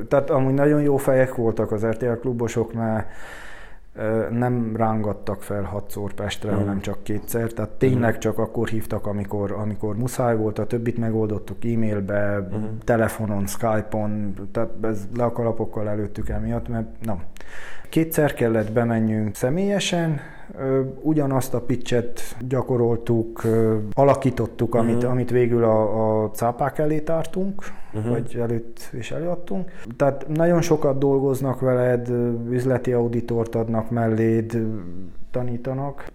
[0.09, 3.07] tehát amúgy nagyon jó fejek voltak az RTL klubosok, mert
[4.31, 6.59] nem rángattak fel hatszor Pestre, Mhm.
[6.61, 7.53] hanem csak kétszer.
[7.53, 12.65] Tehát tényleg csak akkor hívtak, amikor, amikor muszáj volt, a többit megoldottuk e-mailbe, Mhm.
[12.85, 17.23] telefonon, Skype-on, tehát ez le a kalapokkal előttük emiatt, mert nem.
[17.89, 20.21] Kétszer kellett bemenjünk személyesen,
[21.03, 23.43] ugyanazt a pitchet gyakoroltuk,
[23.93, 25.11] alakítottuk, amit, Mhm.
[25.11, 28.09] amit végül a, a cápák elé tártunk, Mhm.
[28.09, 29.71] vagy előtt is előadtunk.
[29.97, 32.09] Tehát nagyon sokat dolgoznak veled,
[32.51, 34.59] üzleti auditort adnak melléd,
[35.35, 36.07] tanítanak,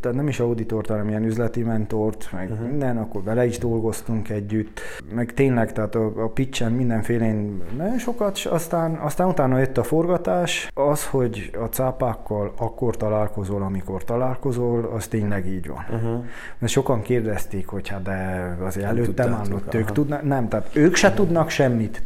[0.00, 2.68] tehát nem is auditort, hanem ilyen üzleti mentort, meg uh-huh.
[2.68, 4.80] minden, akkor vele is dolgoztunk együtt,
[5.14, 9.82] meg tényleg, tehát a, a pitchen mindenfélén nagyon sokat, és aztán, aztán utána jött a
[9.82, 15.84] forgatás, az, hogy a cápákkal akkor találkozol, amikor találkozol, az tényleg így van.
[15.90, 16.24] Uh-huh.
[16.58, 20.94] Mert sokan kérdezték, hogy hát de azért Nem előttem állott, ők tudnak, nem, tehát ők
[20.94, 22.02] se tudnak semmit,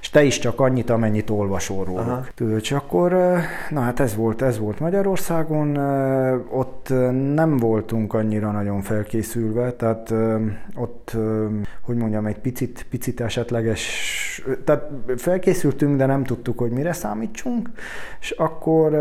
[0.00, 2.00] és te is csak annyit, amennyit olvasol róluk.
[2.00, 2.24] Aha.
[2.34, 3.16] Tudod, és akkor,
[3.70, 5.76] na hát ez volt, ez volt Magyarországon,
[6.50, 6.88] ott
[7.34, 10.40] nem voltunk annyira nagyon felkészülve, tehát eh,
[10.76, 11.16] ott,
[11.82, 17.70] hogy mondjam, egy picit, picit esetleges, tehát felkészültünk, de nem tudtuk, hogy mire számítsunk,
[18.20, 18.94] és akkor,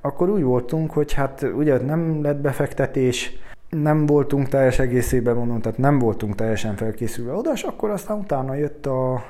[0.00, 3.32] akkor úgy voltunk, hogy hát ugye nem lett befektetés,
[3.70, 8.54] nem voltunk teljes egészében mondom, tehát nem voltunk teljesen felkészülve oda, és akkor aztán utána
[8.54, 9.22] jött a,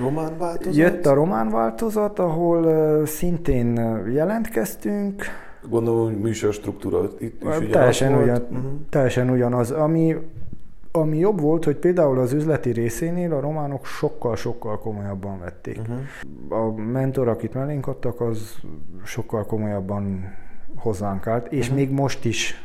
[0.00, 0.74] román változat?
[0.74, 5.24] Jött a román változat, ahol uh, szintén jelentkeztünk,
[5.68, 8.22] Gondolom, hogy műsor struktúra itt is teljesen, volt.
[8.24, 8.66] ugyan, Mhm.
[8.90, 9.70] teljesen ugyanaz.
[9.70, 10.16] Ami,
[10.92, 15.80] ami jobb volt, hogy például az üzleti részénél a románok sokkal-sokkal komolyabban vették.
[15.88, 15.92] Mhm.
[16.52, 18.54] A mentor, akit mellénk adtak, az
[19.04, 20.34] sokkal komolyabban
[20.76, 21.76] hozzánk állt, és Mhm.
[21.76, 22.64] még most is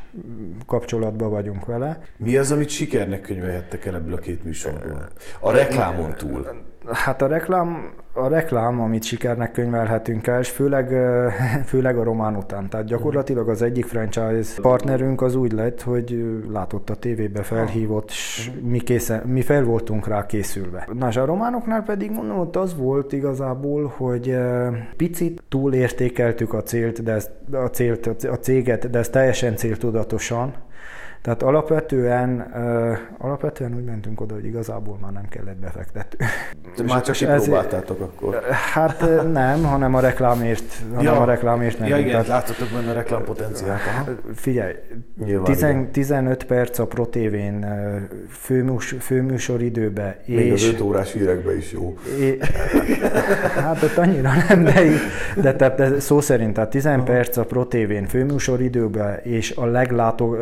[0.66, 2.00] kapcsolatban vagyunk vele.
[2.18, 5.08] Mi az, amit sikernek könyvelhettek el ebből a két műsorból?
[5.40, 6.48] A reklámon túl.
[6.92, 10.94] Hát a reklám, a reklám, amit sikernek könyvelhetünk el, és főleg,
[11.72, 12.70] főleg a román után.
[12.70, 18.52] Tehát gyakorlatilag az egyik franchise partnerünk az úgy lett, hogy látott a tévébe, felhívott, és
[18.62, 20.88] mi, készen, mi fel voltunk rá készülve.
[20.94, 24.38] Na és a románoknál pedig mondom, ott az volt igazából, hogy
[24.98, 30.54] picit túlértékeltük a célt, de ezt, a, célt, a céget, de ez teljesen céltudatosan,
[31.22, 32.40] Tehát alapvetően,
[33.18, 36.18] alapvetően úgy mentünk oda, hogy igazából már nem kellett befektető.
[36.88, 38.44] Már csak kipróbáltátok akkor?
[38.74, 41.22] Hát nem, hanem a reklámért, hanem ja.
[41.22, 41.88] a reklámért nem.
[41.88, 43.82] Ja igen, Tehát, látotok benne a reklámpotenciált.
[44.36, 44.74] Figyelj,
[45.44, 47.66] tizen, 15 perc a ProTV-n
[48.30, 50.20] főműs, főműsoridőbe.
[50.26, 51.98] Még és, az 5 órás hírekbe is jó.
[52.20, 52.38] É,
[53.56, 54.74] hát ott annyira nem, de,
[55.36, 60.36] de, de, de szó szerint, tehát 10 perc a ProTV-n főműsoridőbe, és a leglátó,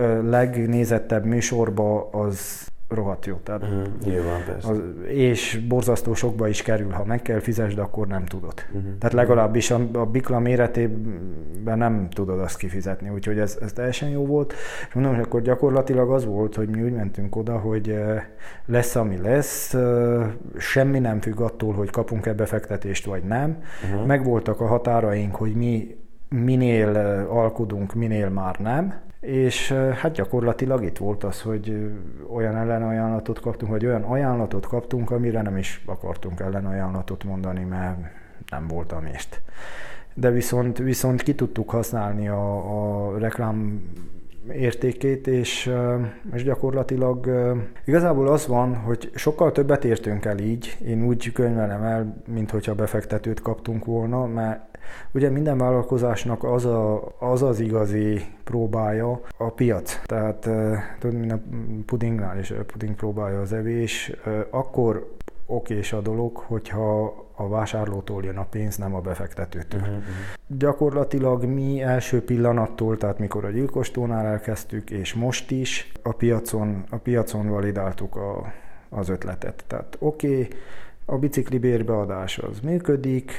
[0.75, 3.35] legnézettebb műsorba az rohadt jó.
[3.35, 4.69] Tehát uh-huh, nyilván, persze.
[4.69, 8.53] Az, és borzasztó sokba is kerül, ha meg kell fizesd, akkor nem tudod.
[8.67, 8.97] Uh-huh.
[8.99, 14.25] Tehát legalábbis a, a bikla méretében nem tudod azt kifizetni, úgyhogy ez, ez teljesen jó
[14.25, 14.53] volt.
[14.87, 17.99] És mondom, hogy akkor gyakorlatilag az volt, hogy mi úgy mentünk oda, hogy
[18.65, 19.75] lesz, ami lesz,
[20.57, 23.57] semmi nem függ attól, hogy kapunk-e befektetést, vagy nem.
[23.83, 24.05] Uh-huh.
[24.05, 25.97] Megvoltak a határaink, hogy mi
[26.29, 26.95] minél
[27.29, 31.91] alkudunk, minél már nem és hát gyakorlatilag itt volt az, hogy
[32.33, 37.97] olyan ellenajánlatot kaptunk, vagy olyan ajánlatot kaptunk, amire nem is akartunk ellenajánlatot mondani, mert
[38.51, 39.41] nem volt a mést.
[40.13, 43.81] De viszont, viszont ki tudtuk használni a, a reklám
[44.51, 45.71] értékét, és,
[46.33, 47.29] és gyakorlatilag
[47.85, 52.75] igazából az van, hogy sokkal többet értünk el így, én úgy könyvelem el, mint hogyha
[52.75, 54.74] befektetőt kaptunk volna, mert
[55.11, 60.01] Ugye minden vállalkozásnak az, a, az az igazi próbája a piac.
[60.05, 60.49] Tehát
[60.99, 61.39] tudod, mint a
[61.85, 64.11] pudingnál is puding próbálja az evés,
[64.49, 65.13] akkor
[65.45, 69.79] okés a dolog, hogyha a vásárlótól jön a pénz, nem a befektetőtől.
[69.79, 69.95] Uh-huh.
[70.47, 76.97] Gyakorlatilag mi első pillanattól, tehát mikor a gyilkostónál elkezdtük, és most is a piacon, a
[76.97, 78.53] piacon validáltuk a,
[78.89, 79.63] az ötletet.
[79.67, 80.47] Tehát oké, okay,
[81.05, 83.31] a bicikli bérbeadás az működik,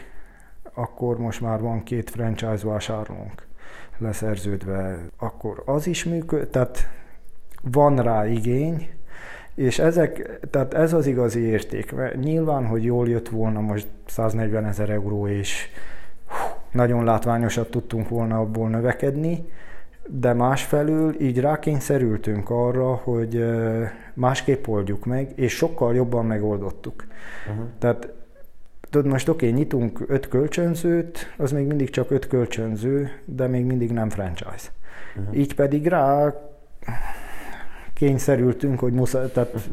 [0.77, 3.47] akkor most már van két franchise vásárlónk
[3.99, 6.89] leszerződve, akkor az is működik, tehát
[7.62, 8.89] van rá igény,
[9.55, 11.93] és ezek, tehát ez az igazi érték.
[11.93, 15.68] Mert nyilván, hogy jól jött volna most 140 ezer euró, és
[16.72, 19.49] nagyon látványosat tudtunk volna abból növekedni,
[20.07, 23.45] de másfelől így rákényszerültünk arra, hogy
[24.14, 27.05] másképp oldjuk meg, és sokkal jobban megoldottuk.
[27.49, 27.64] Uh-huh.
[27.79, 28.12] Tehát
[28.97, 33.64] Tudod, most oké, okay, nyitunk öt kölcsönzőt, az még mindig csak öt kölcsönző, de még
[33.64, 34.68] mindig nem franchise.
[35.16, 35.38] Uh-huh.
[35.38, 36.34] Így pedig rá
[37.94, 39.68] kényszerültünk, hogy muszáj, tehát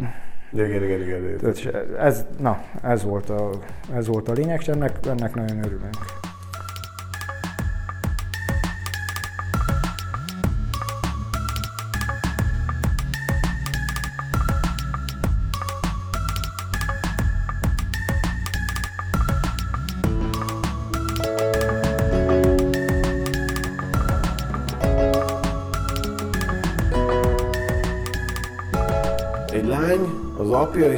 [0.52, 1.96] igen, igen, igen, igen.
[2.00, 3.50] Ez, na, ez volt a,
[3.94, 5.98] ez volt a lényeg, és ennek, ennek nagyon örülünk.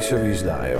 [0.06, 0.78] Apja és a vizslája.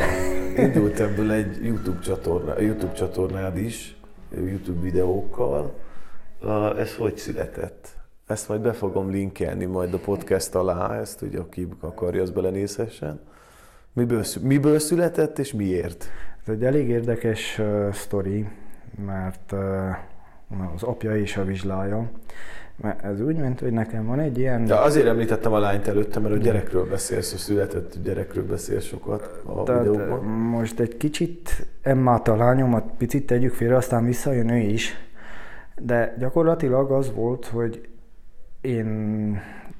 [0.57, 3.97] Indult ebből egy YouTube, csatorna, YouTube csatornád is,
[4.31, 5.75] YouTube videókkal.
[6.79, 7.89] Ez hogy született?
[8.27, 13.21] Ezt majd be fogom linkelni majd a podcast alá, ezt ugye aki akarja, az belenézhessen.
[13.93, 16.09] Miből, miből született és miért?
[16.43, 18.49] Ez egy elég érdekes uh, sztori,
[19.07, 22.11] mert uh, az apja és a vizslája
[22.77, 24.65] mert ez úgy ment, hogy nekem van egy ilyen...
[24.65, 29.43] De azért említettem a lányt előtte, mert a gyerekről beszélsz, a született gyerekről beszélsz sokat
[29.45, 30.25] a Tehát videóban.
[30.25, 34.95] Most egy kicsit Emmát a lányomat picit tegyük félre, aztán visszajön ő is.
[35.81, 37.89] De gyakorlatilag az volt, hogy
[38.61, 38.87] én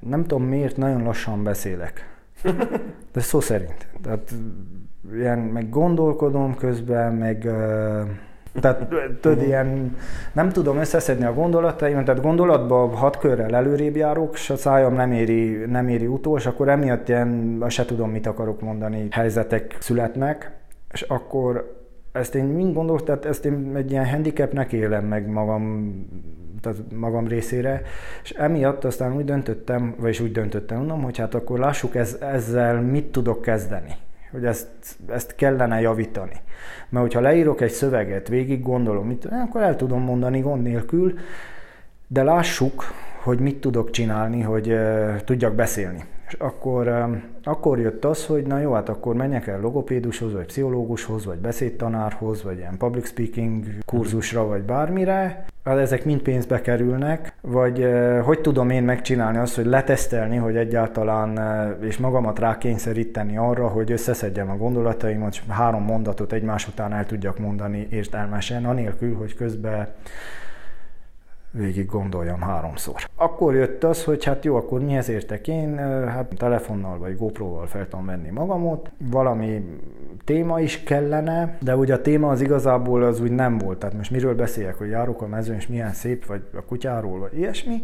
[0.01, 2.17] nem tudom miért nagyon lassan beszélek.
[3.13, 3.87] De szó szerint.
[4.03, 4.35] Tehát
[5.13, 7.49] ilyen, meg gondolkodom közben, meg
[8.61, 8.87] tehát
[9.21, 9.97] tudod, ilyen,
[10.33, 15.13] nem tudom összeszedni a gondolataimat, tehát gondolatban hat körrel előrébb járok, és a szájam nem
[15.13, 20.53] éri, nem éri utol, és akkor emiatt ilyen, se tudom, mit akarok mondani, helyzetek születnek,
[20.93, 21.75] és akkor
[22.13, 25.95] ezt én mind gondolok, tehát ezt én egy ilyen handicapnek élem meg magam,
[26.61, 27.83] tehát magam részére,
[28.23, 32.81] és emiatt aztán úgy döntöttem, vagyis úgy döntöttem, mondom, hogy hát akkor lássuk ez, ezzel
[32.81, 33.97] mit tudok kezdeni
[34.37, 34.69] hogy ezt,
[35.09, 36.41] ezt kellene javítani.
[36.89, 41.19] Mert hogyha leírok egy szöveget, végig gondolom, mit, akkor el tudom mondani gond nélkül,
[42.07, 42.85] de lássuk,
[43.23, 46.05] hogy mit tudok csinálni, hogy uh, tudjak beszélni.
[46.27, 47.09] És akkor,
[47.45, 52.43] akkor jött az, hogy na jó, hát akkor menjek el logopédushoz, vagy pszichológushoz, vagy beszédtanárhoz,
[52.43, 55.45] vagy ilyen public speaking kurzusra, vagy bármire.
[55.65, 60.57] Hát ezek mind pénzbe kerülnek, vagy uh, hogy tudom én megcsinálni azt, hogy letesztelni, hogy
[60.57, 61.39] egyáltalán,
[61.79, 67.07] uh, és magamat rákényszeríteni arra, hogy összeszedjem a gondolataimat, és három mondatot egymás után el
[67.07, 69.89] tudjak mondani értelmesen, anélkül, hogy közben
[71.57, 72.95] végig gondoljam háromszor.
[73.17, 75.77] Akkor jött az, hogy hát jó, akkor mihez értek én,
[76.09, 79.79] hát telefonnal vagy GoPro-val fel tudom venni magamot, valami
[80.25, 84.11] téma is kellene, de ugye a téma az igazából az úgy nem volt, tehát most
[84.11, 87.83] miről beszéljek, hogy járok a mezőn, és milyen szép, vagy a kutyáról, vagy ilyesmi,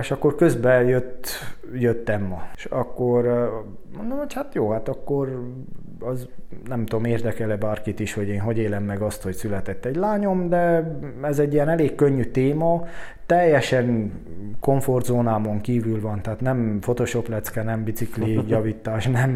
[0.00, 1.28] és akkor közben jött,
[1.74, 2.42] jött Emma.
[2.54, 3.50] És akkor
[3.96, 5.52] mondom, hogy hát jó, hát akkor
[6.00, 6.28] az
[6.68, 10.48] nem tudom, érdekel-e bárkit is, hogy én hogy élem meg azt, hogy született egy lányom,
[10.48, 10.92] de
[11.22, 12.86] ez egy ilyen elég könnyű téma,
[13.26, 14.12] teljesen
[14.60, 19.30] komfortzónámon kívül van, tehát nem Photoshop lecke, nem bicikli javítás, nem,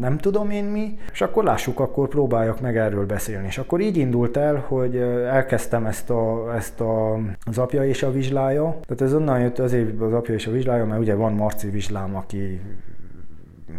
[0.00, 3.46] nem tudom én mi, és akkor lássuk, akkor próbáljak meg erről beszélni.
[3.46, 4.96] És akkor így indult el, hogy
[5.26, 10.00] elkezdtem ezt, a, ezt a, az apja és a vizslája, tehát ez onnan jött azért
[10.00, 12.60] az apja és a vizslája, mert ugye van Marci vizslám, aki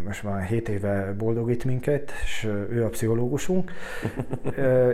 [0.06, 3.72] most már 7 éve boldogít minket, és ő a pszichológusunk,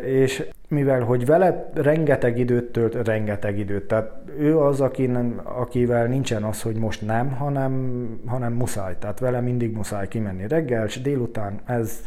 [0.05, 6.43] és mivel hogy vele rengeteg időt tölt, rengeteg időt, tehát ő az, akin, akivel nincsen
[6.43, 11.61] az, hogy most nem, hanem, hanem muszáj, tehát vele mindig muszáj kimenni reggel, és délután
[11.65, 12.01] ez,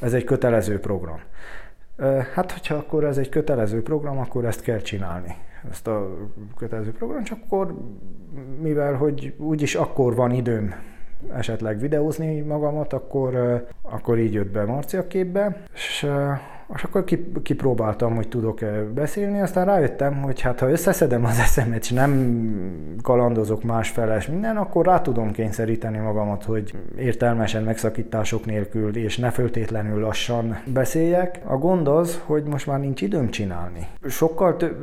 [0.00, 1.20] ez egy kötelező program.
[2.34, 5.34] Hát, hogyha akkor ez egy kötelező program, akkor ezt kell csinálni,
[5.70, 6.16] ezt a
[6.56, 7.74] kötelező program, csak akkor,
[8.60, 10.74] mivel hogy úgyis akkor van időm
[11.34, 16.06] esetleg videózni magamat, akkor, akkor így jött be Marci a képbe, és
[16.74, 17.04] és akkor
[17.42, 22.40] kipróbáltam, hogy tudok-e beszélni, aztán rájöttem, hogy hát ha összeszedem az eszemet, és nem
[23.02, 29.30] kalandozok más feles minden, akkor rá tudom kényszeríteni magamat, hogy értelmesen megszakítások nélkül, és ne
[29.30, 31.40] föltétlenül lassan beszéljek.
[31.44, 33.86] A gond az, hogy most már nincs időm csinálni.
[34.08, 34.76] Sokkal több,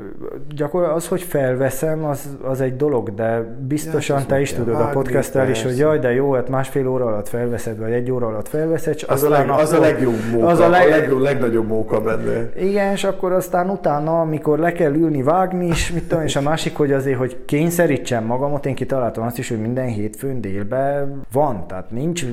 [0.55, 4.89] gyakorlatilag az, hogy felveszem, az, az egy dolog, de biztosan ja, te is tudod a
[4.89, 8.47] podcasttel is, hogy jaj, de jó, hát másfél óra alatt felveszed, vagy egy óra alatt
[8.47, 12.01] felveszed, az, a, leg, az a legjobb móka, az a, leg, a leg, legnagyobb móka
[12.01, 12.49] benne.
[12.55, 16.41] Igen, és akkor aztán utána, amikor le kell ülni, vágni is, mit tudom, és a
[16.41, 21.67] másik, hogy azért, hogy kényszerítsem magamot, én kitaláltam azt is, hogy minden hétfőn délben van,
[21.67, 22.25] tehát nincs.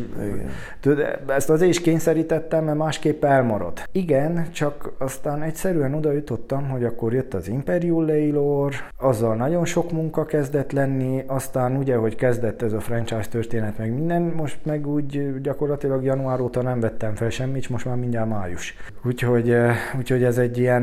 [0.81, 3.83] Tudod, ezt azért is kényszerítettem, mert másképp elmarad.
[3.93, 9.93] Igen, csak aztán egyszerűen oda jutottam, hogy akkor jött az Imperial Leilor, azzal nagyon sok
[9.93, 14.87] munka kezdett lenni, aztán ugye, hogy kezdett ez a franchise történet, meg minden, most meg
[14.87, 18.77] úgy gyakorlatilag január óta nem vettem fel semmit, most már mindjárt május.
[19.05, 19.57] Úgyhogy Úgyhogy,
[19.99, 20.83] úgyhogy ez egy ilyen...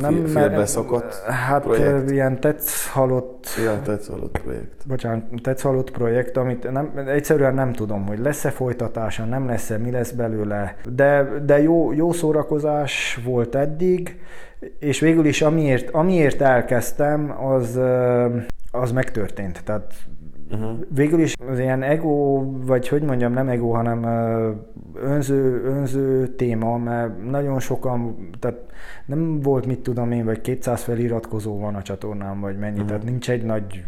[0.00, 2.10] Nem, Félbeszokott Hát projekt.
[2.10, 3.46] ilyen tetsz halott...
[3.64, 4.86] Ja, tetsz halott projekt.
[4.86, 9.90] Bocsánat, tetsz halott projekt, amit nem, egyszerűen nem tudom, hogy lesz-e folytatása, nem lesz-e, mi
[9.90, 10.76] lesz belőle.
[10.94, 14.18] De, de jó, jó szórakozás volt eddig,
[14.78, 17.80] és végül is amiért, amiért elkezdtem, az,
[18.70, 19.64] az megtörtént.
[19.64, 19.94] Tehát
[20.54, 20.78] Uh-huh.
[20.88, 24.04] Végül is az ilyen ego, vagy hogy mondjam, nem ego, hanem
[24.94, 28.58] önző, önző téma, mert nagyon sokan, tehát
[29.06, 32.88] nem volt mit tudom én, vagy 200 feliratkozó van a csatornán, vagy mennyi, uh-huh.
[32.88, 33.84] tehát nincs egy nagy,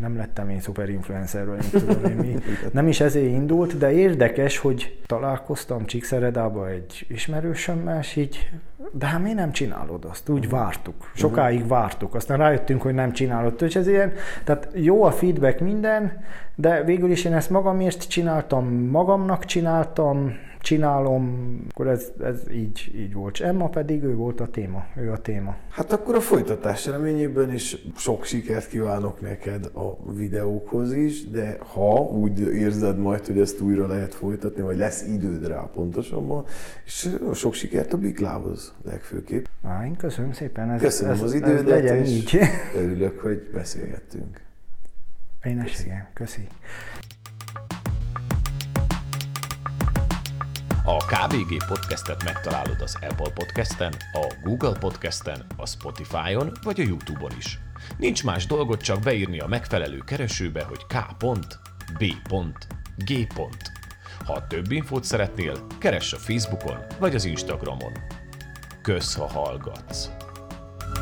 [0.00, 2.36] nem lettem én szuper influencer, vagy mit tudom én mi.
[2.72, 8.50] Nem is ezért indult, de érdekes, hogy találkoztam Csíkszeredába egy ismerősömmel, és így,
[8.92, 10.28] de hát mi nem csinálod azt?
[10.28, 10.60] Úgy uh-huh.
[10.60, 11.10] vártuk.
[11.14, 12.14] Sokáig vártuk.
[12.14, 13.62] Aztán rájöttünk, hogy nem csinálod.
[13.62, 14.12] És ez ilyen,
[14.44, 16.24] tehát jó a feedback minden,
[16.54, 23.14] de végül is én ezt magamért csináltam, magamnak csináltam, csinálom, akkor ez, ez így, így
[23.14, 23.34] volt.
[23.34, 25.56] És Emma pedig ő volt a téma, ő a téma.
[25.70, 32.00] Hát akkor a folytatás reményében is sok sikert kívánok neked a videókhoz is, de ha
[32.00, 36.44] úgy érzed majd, hogy ezt újra lehet folytatni, vagy lesz időd rá pontosabban,
[36.84, 39.44] és sok sikert a Biklához legfőképp.
[39.62, 40.70] Á, én köszönöm szépen.
[40.70, 42.38] Ez, köszönöm ez, az idődet, ez legyen és így.
[42.76, 44.40] örülök, hogy beszélgettünk.
[45.44, 45.64] Én
[46.14, 46.46] köszi.
[50.84, 57.30] A KBG podcastet megtalálod az Apple podcasten, a Google podcasten, a Spotify-on vagy a YouTube-on
[57.38, 57.58] is.
[57.96, 62.16] Nincs más dolgot, csak beírni a megfelelő keresőbe, hogy k.b.g.
[64.24, 67.92] Ha több infót szeretnél, keress a Facebookon vagy az Instagramon.
[68.82, 70.10] Kösz, ha hallgatsz!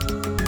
[0.01, 0.48] thank you